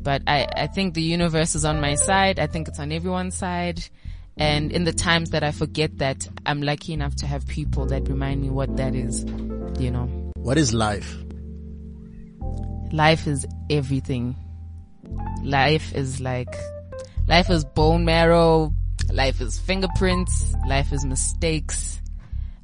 But 0.04 0.22
I, 0.26 0.46
I 0.54 0.66
think 0.66 0.94
the 0.94 1.02
universe 1.02 1.54
is 1.54 1.64
on 1.64 1.80
my 1.80 1.94
side. 1.94 2.38
I 2.38 2.46
think 2.46 2.68
it's 2.68 2.78
on 2.78 2.92
everyone's 2.92 3.34
side. 3.34 3.82
And 4.36 4.70
in 4.70 4.84
the 4.84 4.92
times 4.92 5.30
that 5.30 5.42
I 5.42 5.50
forget 5.50 5.98
that, 5.98 6.28
I'm 6.44 6.60
lucky 6.60 6.92
enough 6.92 7.16
to 7.16 7.26
have 7.26 7.46
people 7.46 7.86
that 7.86 8.06
remind 8.08 8.42
me 8.42 8.50
what 8.50 8.76
that 8.76 8.94
is, 8.94 9.24
you 9.78 9.90
know. 9.90 10.06
What 10.36 10.58
is 10.58 10.74
life? 10.74 11.16
Life 12.92 13.26
is 13.26 13.46
everything. 13.70 14.36
Life 15.42 15.94
is 15.94 16.20
like, 16.20 16.54
life 17.26 17.48
is 17.48 17.64
bone 17.64 18.04
marrow. 18.04 18.74
Life 19.10 19.40
is 19.40 19.58
fingerprints. 19.58 20.54
Life 20.66 20.92
is 20.92 21.04
mistakes. 21.04 22.02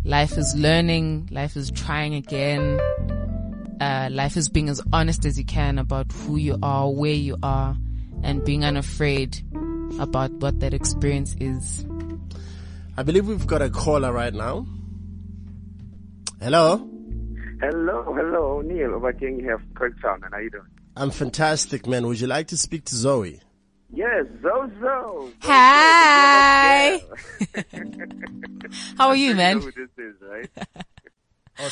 Life 0.05 0.37
is 0.37 0.55
learning. 0.57 1.29
Life 1.31 1.57
is 1.57 1.71
trying 1.71 2.15
again. 2.15 2.79
Uh, 3.81 4.09
life 4.11 4.37
is 4.37 4.49
being 4.51 4.69
as 4.69 4.83
honest 4.93 5.25
as 5.25 5.39
you 5.39 5.45
can 5.45 5.79
about 5.79 6.13
who 6.13 6.37
you 6.37 6.59
are, 6.63 6.91
where 6.91 7.15
you 7.15 7.37
are, 7.43 7.75
and 8.23 8.45
being 8.45 8.63
unafraid 8.63 9.41
about 9.99 10.31
what 10.33 10.61
that 10.61 10.75
experience 10.75 11.35
is. 11.41 11.87
I 12.97 13.03
believe 13.03 13.27
we've 13.27 13.47
got 13.47 13.63
a 13.63 13.71
caller 13.71 14.13
right 14.13 14.35
now. 14.35 14.67
Hello? 16.43 16.89
Hello, 17.61 18.15
hello, 18.15 18.61
Neil. 18.61 18.91
Obakeng 18.91 19.41
here 19.41 19.59
from 19.59 19.69
Kirktown, 19.75 20.25
and 20.25 20.35
how 20.35 20.41
you 20.41 20.51
doing? 20.51 20.65
I'm 20.97 21.11
fantastic, 21.11 21.87
man. 21.87 22.07
Would 22.07 22.21
you 22.21 22.27
like 22.27 22.49
to 22.49 22.59
speak 22.59 22.85
to 22.87 22.95
Zoe? 22.95 23.41
Yes, 23.93 24.27
Zozo. 24.43 25.33
Hi. 25.41 27.03
How 28.97 29.09
are 29.09 29.17
you, 29.17 29.35
man? 29.35 29.59
know 29.59 29.65
who 29.65 29.73
this 29.73 29.91
is, 29.99 30.15
right? 30.23 30.49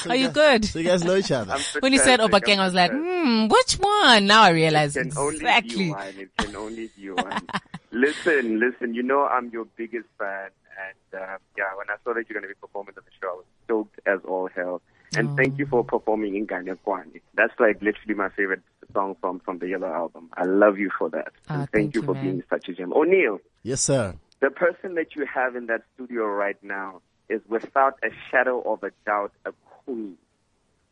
Are 0.08 0.16
you 0.16 0.28
good? 0.30 0.64
So 0.64 0.78
you 0.78 0.84
guys 0.86 1.04
know 1.04 1.16
each 1.16 1.30
other? 1.30 1.56
When 1.80 1.92
you 1.92 1.98
said 1.98 2.20
fantastic, 2.20 2.44
Obakeng, 2.44 2.54
I'm 2.54 2.60
I 2.60 2.64
was 2.64 2.74
like, 2.74 2.92
hmm, 2.92 3.46
which 3.48 3.74
one? 3.74 4.26
Now 4.26 4.42
I 4.42 4.50
realize 4.50 4.96
It 4.96 5.10
can 5.10 5.18
only 5.18 5.38
be 5.38 5.44
exactly. 5.46 5.90
one. 5.90 6.14
It 6.18 6.30
can 6.36 6.56
only 6.56 6.90
be 6.96 7.10
one. 7.10 7.46
listen, 7.92 8.60
listen. 8.60 8.94
You 8.94 9.02
know 9.02 9.24
I'm 9.26 9.50
your 9.50 9.66
biggest 9.76 10.06
fan, 10.18 10.50
and 10.86 11.20
uh, 11.22 11.36
yeah, 11.56 11.74
when 11.76 11.88
I 11.90 11.96
saw 12.04 12.14
that 12.14 12.28
you're 12.28 12.38
going 12.40 12.42
to 12.42 12.54
be 12.54 12.58
performing 12.60 12.94
on 12.96 13.02
the 13.04 13.10
show, 13.20 13.28
I 13.30 13.36
was 13.36 13.44
stoked 13.64 14.00
as 14.06 14.20
all 14.26 14.48
hell. 14.54 14.82
And 15.16 15.36
thank 15.38 15.58
you 15.58 15.64
for 15.64 15.82
performing 15.82 16.34
Inganekwane. 16.34 17.22
That's 17.34 17.54
like 17.58 17.80
literally 17.80 18.12
my 18.14 18.28
favorite 18.28 18.60
song 18.92 19.16
from 19.22 19.40
from 19.40 19.58
the 19.58 19.68
Yellow 19.68 19.88
album. 19.92 20.28
I 20.34 20.44
love 20.44 20.78
you 20.78 20.90
for 20.98 21.08
that. 21.10 21.32
And 21.48 21.60
thank, 21.60 21.70
thank 21.72 21.94
you 21.94 22.02
you, 22.02 22.06
for 22.06 22.14
man. 22.14 22.24
being 22.24 22.42
such 22.50 22.68
a 22.68 22.74
gem. 22.74 22.90
Oneal. 22.90 23.38
Yes, 23.62 23.80
sir. 23.80 24.14
the 24.40 24.50
person 24.50 24.94
that 24.96 25.16
you 25.16 25.24
have 25.26 25.56
in 25.56 25.66
that 25.66 25.82
studio 25.94 26.24
right 26.26 26.62
now 26.62 27.00
is 27.30 27.40
without 27.48 27.98
a 28.04 28.10
shadow 28.30 28.60
of 28.70 28.82
a 28.82 28.90
doubt 29.06 29.32
a 29.46 29.52
queen. 29.88 30.16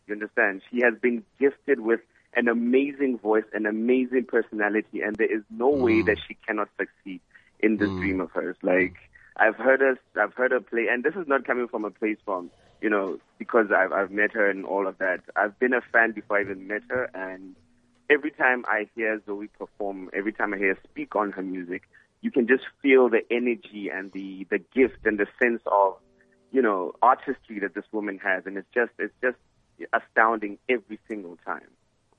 You 0.06 0.14
understand? 0.14 0.62
She 0.70 0.80
has 0.80 0.94
been 1.00 1.24
gifted 1.38 1.80
with 1.80 2.00
an 2.34 2.48
amazing 2.48 3.18
voice, 3.18 3.44
an 3.52 3.66
amazing 3.66 4.26
personality, 4.26 5.00
and 5.02 5.16
there 5.16 5.32
is 5.32 5.42
no 5.50 5.68
way 5.68 6.02
mm. 6.02 6.06
that 6.06 6.18
she 6.26 6.36
cannot 6.46 6.68
succeed 6.78 7.20
in 7.60 7.76
this 7.76 7.88
mm. 7.88 7.98
dream 7.98 8.20
of 8.20 8.30
hers. 8.32 8.56
Like 8.62 8.96
I've 9.36 9.56
heard 9.56 9.80
her, 9.80 9.98
I've 10.20 10.34
heard 10.34 10.52
her 10.52 10.60
play, 10.60 10.86
and 10.90 11.02
this 11.02 11.14
is 11.14 11.26
not 11.26 11.44
coming 11.44 11.68
from 11.68 11.84
a 11.84 11.90
place 11.90 12.18
from 12.24 12.50
you 12.80 12.90
know 12.90 13.18
because 13.38 13.66
I've 13.74 13.92
I've 13.92 14.10
met 14.10 14.32
her 14.32 14.48
and 14.48 14.64
all 14.64 14.86
of 14.86 14.98
that. 14.98 15.20
I've 15.34 15.58
been 15.58 15.72
a 15.72 15.80
fan 15.92 16.12
before 16.12 16.38
I 16.38 16.42
even 16.42 16.68
met 16.68 16.82
her, 16.88 17.10
and 17.14 17.56
every 18.08 18.30
time 18.30 18.64
I 18.68 18.88
hear 18.94 19.20
Zoe 19.26 19.48
perform, 19.58 20.10
every 20.12 20.32
time 20.32 20.54
I 20.54 20.58
hear 20.58 20.74
her 20.74 20.80
speak 20.84 21.16
on 21.16 21.32
her 21.32 21.42
music, 21.42 21.82
you 22.20 22.30
can 22.30 22.46
just 22.46 22.64
feel 22.82 23.08
the 23.08 23.22
energy 23.30 23.90
and 23.92 24.12
the 24.12 24.46
the 24.50 24.58
gift 24.58 25.04
and 25.04 25.18
the 25.18 25.26
sense 25.42 25.62
of 25.66 25.96
you 26.56 26.62
know 26.62 26.94
artistry 27.02 27.58
that 27.60 27.74
this 27.74 27.84
woman 27.92 28.18
has, 28.24 28.46
and 28.46 28.56
it's 28.56 28.66
just 28.72 28.90
it's 28.98 29.12
just 29.20 29.36
astounding 29.92 30.56
every 30.70 30.98
single 31.06 31.36
time. 31.44 31.68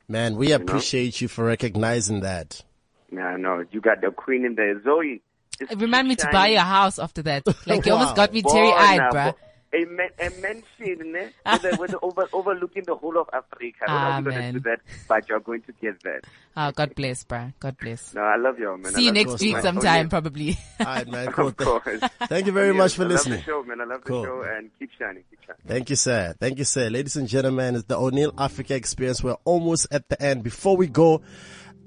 Man, 0.07 0.35
we 0.35 0.51
appreciate 0.51 1.19
you 1.19 1.27
for 1.27 1.43
recognizing 1.43 2.19
that. 2.19 2.63
Yeah, 3.11 3.35
no, 3.37 3.65
you 3.71 3.81
got 3.81 4.01
the 4.01 4.11
queen 4.11 4.45
in 4.45 4.53
there, 4.53 4.79
Zoe. 4.83 5.23
just 5.57 5.73
Remind 5.81 6.07
keep 6.07 6.19
me 6.19 6.23
to 6.23 6.29
buy 6.31 6.49
you 6.49 6.57
a 6.57 6.59
house 6.59 6.99
after 6.99 7.23
that. 7.23 7.47
Like 7.65 7.87
you 7.87 7.93
almost 7.93 8.15
got 8.15 8.31
me 8.31 8.43
teary 8.43 8.71
eyed, 8.71 9.09
Bona, 9.09 9.33
bruh. 9.33 9.35
Bo- 9.77 9.81
A, 9.81 9.85
man, 9.85 10.09
a 10.19 10.29
mansion 10.41 11.11
ne? 11.11 11.29
with, 11.51 11.65
a, 11.65 11.77
with 11.79 11.93
a 11.93 11.99
over, 12.01 12.27
overlooking 12.33 12.83
the 12.85 12.95
whole 12.95 13.17
of 13.17 13.29
Africa. 13.33 13.85
I 13.87 13.87
don't 13.87 13.95
know 14.01 14.07
Ah, 14.07 14.11
how 14.11 14.19
you're 14.19 14.31
going 14.31 14.53
to 14.53 14.59
do 14.59 14.59
that, 14.61 14.79
but 15.07 15.29
you're 15.29 15.39
going 15.39 15.61
to 15.63 15.71
get 15.81 16.01
that. 16.03 16.21
Oh, 16.55 16.71
God 16.71 16.95
bless, 16.95 17.23
bruh. 17.23 17.53
God 17.59 17.77
bless. 17.79 18.13
No, 18.15 18.21
I 18.21 18.35
love 18.37 18.57
you, 18.59 18.75
man. 18.77 18.93
See 18.93 19.05
you 19.05 19.11
next 19.11 19.41
you. 19.41 19.47
week 19.49 19.53
Man. 19.53 19.61
sometime, 19.63 20.05
Oh, 20.07 20.09
probably. 20.09 20.57
All 20.79 20.85
right, 20.85 21.07
man. 21.07 21.31
Cool. 21.31 21.47
Of 21.49 21.57
course. 21.57 22.01
Thank 22.27 22.45
you 22.47 22.51
very 22.51 22.69
Yes, 22.69 22.77
much 22.77 22.95
for 22.95 23.03
I 23.03 23.07
listening. 23.07 23.37
love 23.37 23.45
the 23.45 23.51
show, 23.51 23.63
man. 23.63 23.81
I 23.81 23.83
love 23.85 24.03
Cool. 24.03 24.21
the 24.21 24.27
show, 24.27 24.41
and 24.57 24.69
keep 24.79 24.89
shining, 24.97 25.23
keep 25.29 25.39
shining. 25.45 25.61
Thank 25.67 25.89
you, 25.91 25.95
sir. 25.95 26.33
Thank 26.39 26.57
you, 26.57 26.63
sir. 26.65 26.89
Ladies 26.89 27.15
and 27.15 27.27
gentlemen, 27.27 27.75
it's 27.75 27.85
the 27.85 27.95
Oneal 27.97 28.33
Africa 28.37 28.73
experience. 28.75 29.23
We're 29.23 29.37
almost 29.45 29.87
at 29.91 30.09
the 30.09 30.21
end. 30.21 30.43
Before 30.43 30.75
we 30.75 30.87
go 30.87 31.21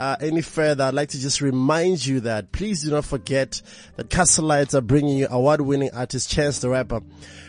uh, 0.01 0.17
any 0.19 0.41
further, 0.41 0.85
I'd 0.85 0.95
like 0.95 1.11
to 1.11 1.21
just 1.21 1.43
remind 1.43 2.07
you 2.07 2.21
that 2.21 2.53
please 2.53 2.83
do 2.83 2.91
not 2.91 3.05
forget 3.05 3.61
that 3.97 4.09
Castle 4.09 4.47
Lites 4.47 4.75
are 4.75 4.81
bringing 4.81 5.19
you 5.19 5.29
award-winning 5.31 5.91
artist 5.93 6.31
Chance 6.31 6.61
the 6.61 6.71
Rapper 6.71 7.03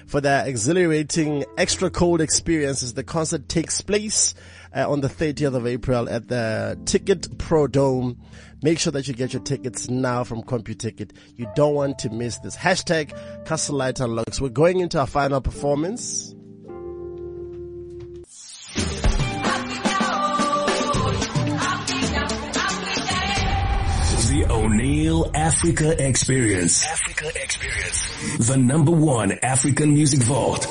for 0.06 0.20
their 0.20 0.46
exhilarating 0.46 1.46
extra 1.58 1.90
cold 1.90 2.20
experiences. 2.20 2.94
The 2.94 3.06
concert 3.06 3.48
takes 3.48 3.80
place 3.80 4.36
uh, 4.76 4.92
on 4.92 5.00
the 5.00 5.08
30th 5.08 5.56
of 5.56 5.66
April 5.66 6.10
at 6.10 6.28
the 6.28 6.78
TicketPro 6.84 7.72
Dome. 7.72 8.20
Make 8.62 8.80
sure 8.80 8.92
that 8.92 9.08
you 9.08 9.14
get 9.14 9.32
your 9.32 9.42
tickets 9.42 9.90
now 9.90 10.26
from 10.26 10.44
CompuTicket. 10.44 11.14
You 11.38 11.50
don't 11.56 11.74
want 11.74 12.00
to 12.00 12.10
miss 12.10 12.40
this. 12.40 12.58
Hashtag 12.58 13.18
Castle 13.46 13.78
Lite 13.78 14.02
Unlocks. 14.02 14.42
We're 14.42 14.50
going 14.50 14.82
into 14.82 15.00
our 15.00 15.08
final 15.08 15.40
performance. 15.40 16.36
Oneal 24.62 25.32
Africa 25.34 25.96
Experience. 26.08 26.86
Africa 26.86 27.32
Experience. 27.42 28.48
The 28.48 28.58
number 28.58 28.92
one 28.92 29.32
African 29.42 29.96
music 29.96 30.22
vault. 30.22 30.68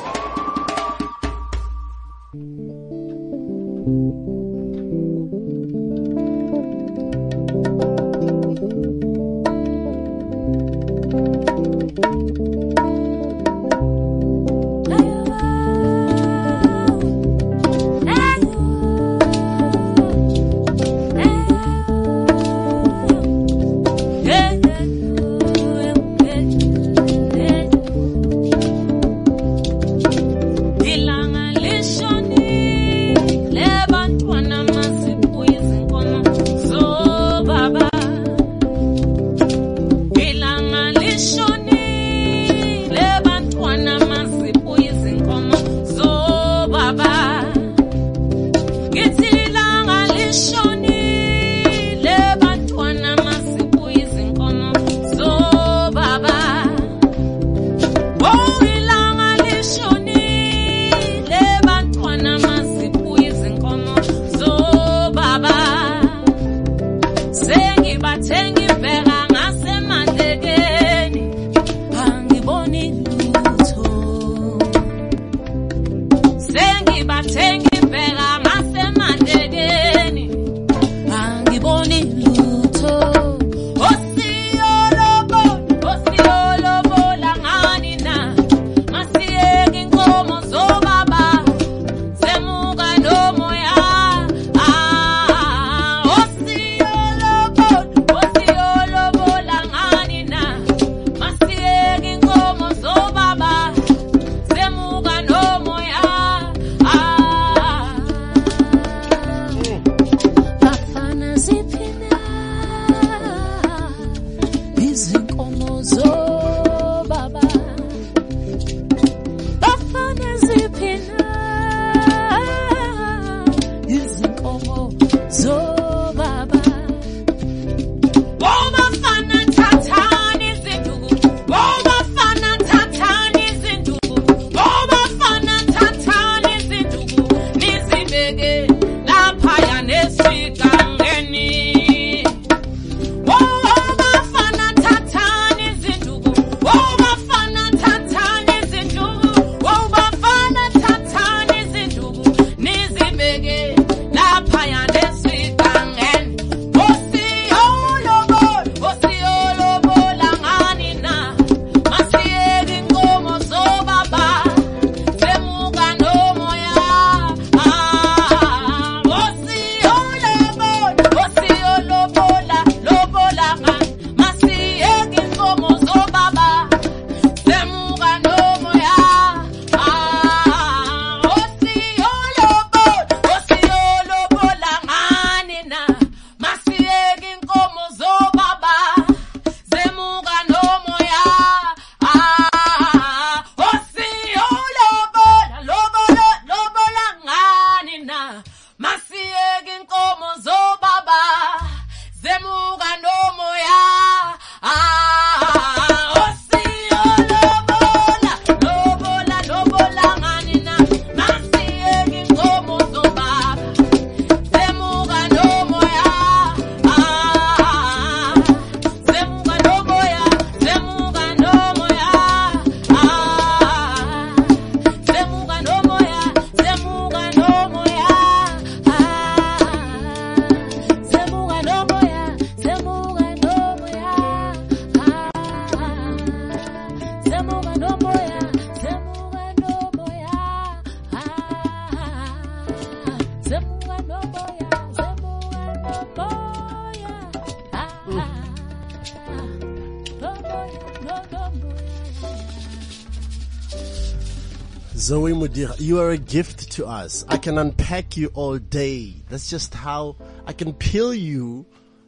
Zoe 255.01 255.33
Modiga, 255.33 255.75
you 255.79 255.99
are 255.99 256.11
a 256.11 256.19
gift 256.19 256.73
to 256.73 256.85
us. 256.85 257.25
I 257.27 257.39
can 257.39 257.57
unpack 257.57 258.19
you 258.19 258.31
all 258.35 258.59
day. 258.59 259.15
That's 259.31 259.49
just 259.49 259.73
how 259.73 260.17
I 260.47 260.53
can 260.53 260.75
peel 260.75 261.15
you 261.15 261.65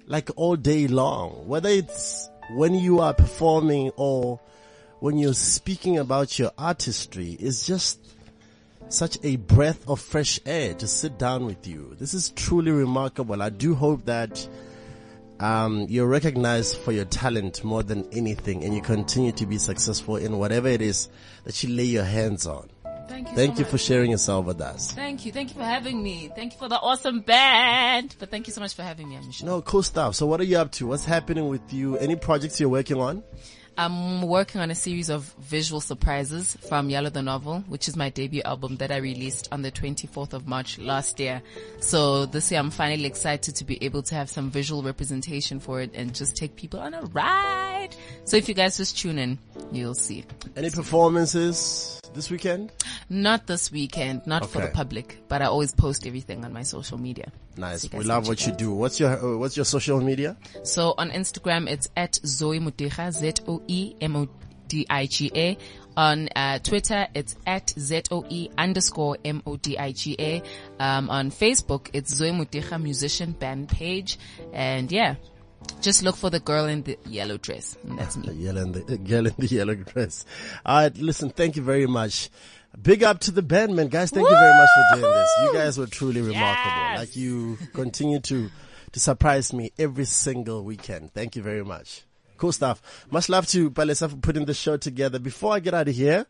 like 0.07 0.29
all 0.37 0.57
day 0.57 0.89
long. 0.89 1.49
Whether 1.49 1.71
it's 1.71 2.29
when 2.51 2.75
you 2.75 3.01
are 3.01 3.15
performing 3.15 3.93
or 3.97 4.41
when 5.01 5.17
you're 5.17 5.33
speaking 5.33 5.97
about 5.97 6.39
your 6.39 6.51
artistry, 6.59 7.31
it's 7.41 7.67
just 7.67 7.99
such 8.91 9.17
a 9.23 9.37
breath 9.37 9.89
of 9.89 9.99
fresh 9.99 10.39
air 10.45 10.75
to 10.75 10.87
sit 10.87 11.19
down 11.19 11.47
with 11.47 11.67
you. 11.67 11.97
This 11.99 12.13
is 12.13 12.29
truly 12.29 12.73
remarkable. 12.73 13.41
I 13.41 13.49
do 13.49 13.75
hope 13.75 14.05
that 14.05 14.47
um, 15.41 15.87
you're 15.89 16.07
recognized 16.07 16.77
for 16.77 16.93
your 16.93 17.07
talent 17.07 17.65
more 17.65 17.83
than 17.83 18.07
anything 18.13 18.63
and 18.65 18.75
you 18.75 18.83
continue 18.83 19.33
to 19.33 19.47
be 19.47 19.57
successful 19.57 20.17
in 20.17 20.39
whatever 20.39 20.69
it 20.69 20.83
is 20.83 21.09
that 21.45 21.63
you 21.63 21.75
lay 21.75 21.85
your 21.85 22.05
hands 22.05 22.47
on. 22.47 22.69
Thank 23.13 23.29
you. 23.29 23.37
Thank 23.37 23.57
so 23.57 23.59
you 23.59 23.65
for 23.67 23.77
sharing 23.77 24.11
yourself 24.11 24.47
with 24.47 24.63
us. 24.63 24.93
Thank 24.93 25.27
you. 25.27 25.33
Thank 25.33 25.51
you 25.51 25.57
for 25.57 25.65
having 25.65 26.03
me. 26.03 26.31
Thank 26.35 26.55
you 26.55 26.59
for 26.59 26.71
the 26.71 26.81
awesome 26.81 27.21
band. 27.21 28.17
But 28.19 28.31
thank 28.31 28.47
you 28.47 28.55
so 28.55 28.63
much 28.63 28.73
for 28.73 28.83
having 28.83 29.11
me, 29.11 29.17
Amisha. 29.17 29.43
No, 29.43 29.61
cool 29.61 29.83
stuff. 29.83 30.15
So 30.15 30.25
what 30.25 30.41
are 30.41 30.45
you 30.45 30.57
up 30.57 30.73
to? 30.73 30.87
What's 30.87 31.05
happening 31.05 31.49
with 31.49 31.75
you? 31.75 31.99
Any 31.99 32.17
projects 32.17 32.59
you're 32.59 32.71
working 32.71 32.99
on? 32.99 33.23
I'm 33.77 34.23
working 34.23 34.63
on 34.63 34.71
a 34.71 34.75
series 34.75 35.11
of 35.11 35.25
visual 35.41 35.83
surprises 35.83 36.57
from 36.69 36.89
Yellow 36.89 37.11
the 37.11 37.21
Novel, 37.21 37.61
which 37.69 37.87
is 37.87 37.97
my 37.97 38.09
debut 38.09 38.41
album 38.47 38.77
that 38.77 38.91
I 38.91 38.97
released 38.97 39.49
on 39.53 39.61
the 39.61 39.71
24th 39.71 40.33
of 40.33 40.49
March 40.49 40.79
last 40.79 41.21
year. 41.21 41.43
So 41.81 42.25
this 42.25 42.51
year 42.51 42.61
I'm 42.61 42.71
finally 42.71 43.07
excited 43.07 43.57
to 43.57 43.65
be 43.65 43.83
able 43.85 44.03
to 44.05 44.15
have 44.15 44.31
some 44.31 44.51
visual 44.51 44.83
representation 44.83 45.61
for 45.61 45.83
it 45.83 45.91
and 45.95 46.15
just 46.15 46.35
take 46.35 46.57
people 46.57 46.81
on 46.81 46.95
a 46.95 47.03
ride. 47.03 47.91
So 48.25 48.39
if 48.39 48.49
you 48.49 48.55
guys 48.55 48.79
just 48.79 48.99
tune 48.99 49.19
in, 49.19 49.39
you'll 49.71 49.95
see. 49.95 50.25
Any 50.57 50.71
performances 50.71 52.02
this 52.15 52.31
weekend? 52.31 52.73
Not 53.09 53.47
this 53.47 53.71
weekend, 53.73 54.27
not 54.27 54.49
for 54.49 54.61
the 54.63 54.69
public, 54.69 55.23
but 55.29 55.43
I 55.43 55.47
always 55.47 55.73
post 55.73 56.07
everything 56.07 56.45
on 56.45 56.53
my 56.53 56.63
social 56.63 56.99
media. 56.99 57.33
Nice. 57.57 57.83
So 57.83 57.99
we 57.99 58.05
love 58.05 58.29
what 58.29 58.45
you 58.47 58.53
out. 58.53 58.59
do. 58.59 58.73
What's 58.73 59.01
your 59.01 59.11
uh, 59.11 59.37
What's 59.37 59.57
your 59.57 59.65
social 59.65 60.01
media? 60.01 60.37
So 60.63 60.95
on 60.97 61.11
Instagram, 61.11 61.69
it's 61.69 61.89
at 61.97 62.19
Zoe 62.25 62.59
Modiga, 62.61 63.13
Z-O-E-M-O-D-I-G-A. 63.13 64.29
On 65.95 66.29
uh, 66.35 66.59
Twitter, 66.61 67.07
it's 67.15 67.37
at 67.47 67.75
Z-O-E 67.79 68.49
underscore 68.57 69.19
M-O-D-I-G-A. 69.25 70.43
Um, 70.81 71.11
on 71.11 71.31
Facebook, 71.31 71.91
it's 71.93 72.15
Zoe 72.15 72.31
Modiga 72.31 72.79
Musician 72.81 73.33
Band 73.33 73.69
Page. 73.69 74.19
And 74.55 74.91
yeah, 74.91 75.17
just 75.81 76.03
look 76.03 76.17
for 76.17 76.31
the 76.31 76.41
girl 76.41 76.67
in 76.67 76.83
the 76.83 76.99
yellow 77.07 77.37
dress. 77.37 77.77
That's 77.85 78.17
me. 78.17 78.27
The 78.29 78.35
yellow 78.35 78.63
in 78.63 78.73
the 78.73 78.99
girl 78.99 79.27
in 79.27 79.35
the 79.39 79.47
yellow 79.47 79.75
dress. 79.75 80.25
All 80.65 80.77
right, 80.83 80.97
listen. 80.97 81.31
Thank 81.31 81.57
you 81.57 81.63
very 81.63 81.87
much. 81.87 82.31
Big 82.81 83.03
up 83.03 83.19
to 83.21 83.31
the 83.31 83.43
band, 83.43 83.77
man, 83.77 83.89
guys. 83.89 84.11
Thank 84.11 84.29
you 84.29 84.35
very 84.35 84.55
much 84.55 84.69
for 84.75 84.97
doing 84.97 85.13
this. 85.13 85.31
You 85.43 85.53
guys 85.53 85.79
were 85.79 85.87
truly 85.87 86.23
remarkable. 86.23 86.99
Like 86.99 87.17
you 87.17 87.59
continue 87.75 88.21
to 88.21 88.51
to 88.93 89.01
surprise 89.01 89.53
me 89.53 89.73
every 89.79 90.05
single 90.05 90.65
weekend. 90.65 91.13
Thank 91.13 91.37
you 91.37 91.43
very 91.43 91.65
much. 91.65 92.03
Cool 92.37 92.53
stuff. 92.53 93.07
Much 93.11 93.29
love 93.29 93.47
to 93.49 93.71
Palesa 93.71 94.11
for 94.11 94.17
putting 94.17 94.45
the 94.47 94.55
show 94.55 94.77
together. 94.77 95.19
Before 95.19 95.53
I 95.55 95.61
get 95.61 95.75
out 95.75 95.89
of 95.89 95.95
here, 95.95 96.27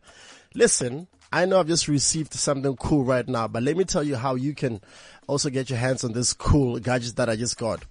listen. 0.53 1.07
I 1.31 1.45
know 1.45 1.59
I've 1.59 1.67
just 1.67 1.87
received 1.87 2.31
something 2.35 2.75
cool 2.75 3.03
right 3.03 3.27
now, 3.27 3.47
but 3.47 3.63
let 3.63 3.75
me 3.75 3.85
tell 3.85 4.03
you 4.03 4.15
how 4.15 4.35
you 4.35 4.53
can 4.53 4.81
also 5.25 5.49
get 5.49 5.67
your 5.67 5.79
hands 5.79 6.03
on 6.03 6.11
this 6.11 6.31
cool 6.31 6.77
gadget 6.77 7.15
that 7.15 7.27
I 7.27 7.35
just 7.35 7.57
got. 7.57 7.83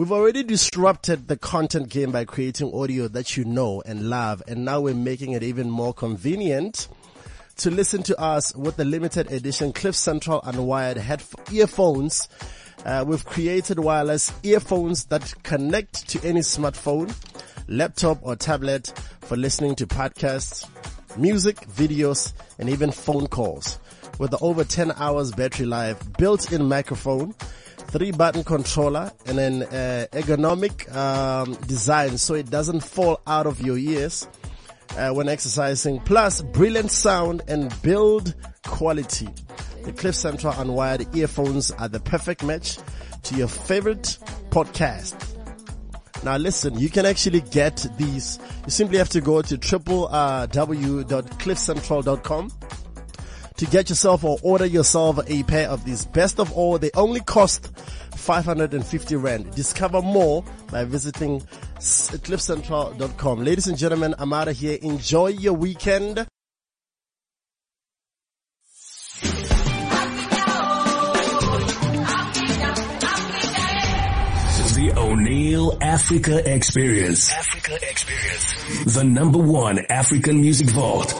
We've 0.00 0.12
already 0.12 0.42
disrupted 0.44 1.28
the 1.28 1.36
content 1.36 1.90
game 1.90 2.10
by 2.10 2.24
creating 2.24 2.72
audio 2.72 3.06
that 3.08 3.36
you 3.36 3.44
know 3.44 3.82
and 3.84 4.08
love, 4.08 4.42
and 4.48 4.64
now 4.64 4.80
we're 4.80 4.94
making 4.94 5.32
it 5.32 5.42
even 5.42 5.68
more 5.68 5.92
convenient 5.92 6.88
to 7.58 7.70
listen 7.70 8.02
to 8.04 8.18
us 8.18 8.56
with 8.56 8.76
the 8.76 8.86
limited 8.86 9.30
edition 9.30 9.74
Cliff 9.74 9.94
Central 9.94 10.40
Unwired 10.40 10.96
head 10.96 11.22
earphones. 11.52 12.30
Uh, 12.86 13.04
we've 13.06 13.26
created 13.26 13.78
wireless 13.78 14.32
earphones 14.42 15.04
that 15.04 15.34
connect 15.42 16.08
to 16.08 16.26
any 16.26 16.40
smartphone, 16.40 17.14
laptop 17.68 18.20
or 18.22 18.36
tablet 18.36 18.94
for 19.20 19.36
listening 19.36 19.74
to 19.74 19.86
podcasts, 19.86 20.66
music, 21.18 21.56
videos, 21.68 22.32
and 22.58 22.70
even 22.70 22.90
phone 22.90 23.26
calls. 23.26 23.78
With 24.18 24.30
the 24.30 24.38
over 24.38 24.64
10 24.64 24.92
hours 24.92 25.30
battery 25.32 25.66
life, 25.66 25.98
built-in 26.16 26.66
microphone, 26.66 27.34
three 27.90 28.12
button 28.12 28.44
controller 28.44 29.10
and 29.26 29.40
an 29.40 29.62
uh, 29.64 30.06
ergonomic 30.12 30.94
um, 30.94 31.54
design 31.66 32.16
so 32.16 32.34
it 32.34 32.48
doesn't 32.48 32.80
fall 32.80 33.20
out 33.26 33.46
of 33.46 33.60
your 33.60 33.76
ears 33.76 34.26
uh, 34.96 35.10
when 35.10 35.28
exercising 35.28 36.00
plus 36.00 36.40
brilliant 36.40 36.90
sound 36.90 37.42
and 37.48 37.70
build 37.82 38.34
quality. 38.66 39.28
The 39.84 39.92
cliff 39.92 40.14
central 40.14 40.54
unwired 40.54 41.14
earphones 41.16 41.70
are 41.72 41.88
the 41.88 42.00
perfect 42.00 42.42
match 42.44 42.78
to 43.24 43.34
your 43.34 43.48
favorite 43.48 44.16
podcast. 44.50 45.26
Now 46.22 46.36
listen, 46.36 46.78
you 46.78 46.90
can 46.90 47.06
actually 47.06 47.40
get 47.40 47.86
these. 47.96 48.38
You 48.64 48.70
simply 48.70 48.98
have 48.98 49.08
to 49.10 49.20
go 49.20 49.42
to 49.42 49.58
triple 49.58 50.08
uh, 50.08 50.46
w.cliffcentral.com 50.46 52.52
to 53.60 53.66
get 53.66 53.90
yourself 53.90 54.24
or 54.24 54.38
order 54.42 54.64
yourself 54.64 55.18
a 55.28 55.42
pair 55.42 55.68
of 55.68 55.84
these. 55.84 56.06
Best 56.06 56.40
of 56.40 56.50
all, 56.54 56.78
they 56.78 56.90
only 56.94 57.20
cost 57.20 57.70
550 58.16 59.16
rand. 59.16 59.54
Discover 59.54 60.00
more 60.00 60.42
by 60.72 60.84
visiting 60.84 61.42
s- 61.76 62.10
cliffcentral.com. 62.10 63.44
Ladies 63.44 63.66
and 63.66 63.76
gentlemen, 63.76 64.14
I'm 64.18 64.32
out 64.32 64.48
of 64.48 64.56
here. 64.56 64.78
Enjoy 64.80 65.26
your 65.26 65.52
weekend. 65.52 66.26
The 74.80 74.92
Oneal 74.96 75.76
Africa 75.82 76.40
Experience. 76.54 77.30
Africa 77.32 77.74
Experience. 77.90 78.94
The 78.94 79.04
number 79.04 79.38
one 79.38 79.80
African 79.90 80.40
music 80.40 80.68
vault. 80.70 81.12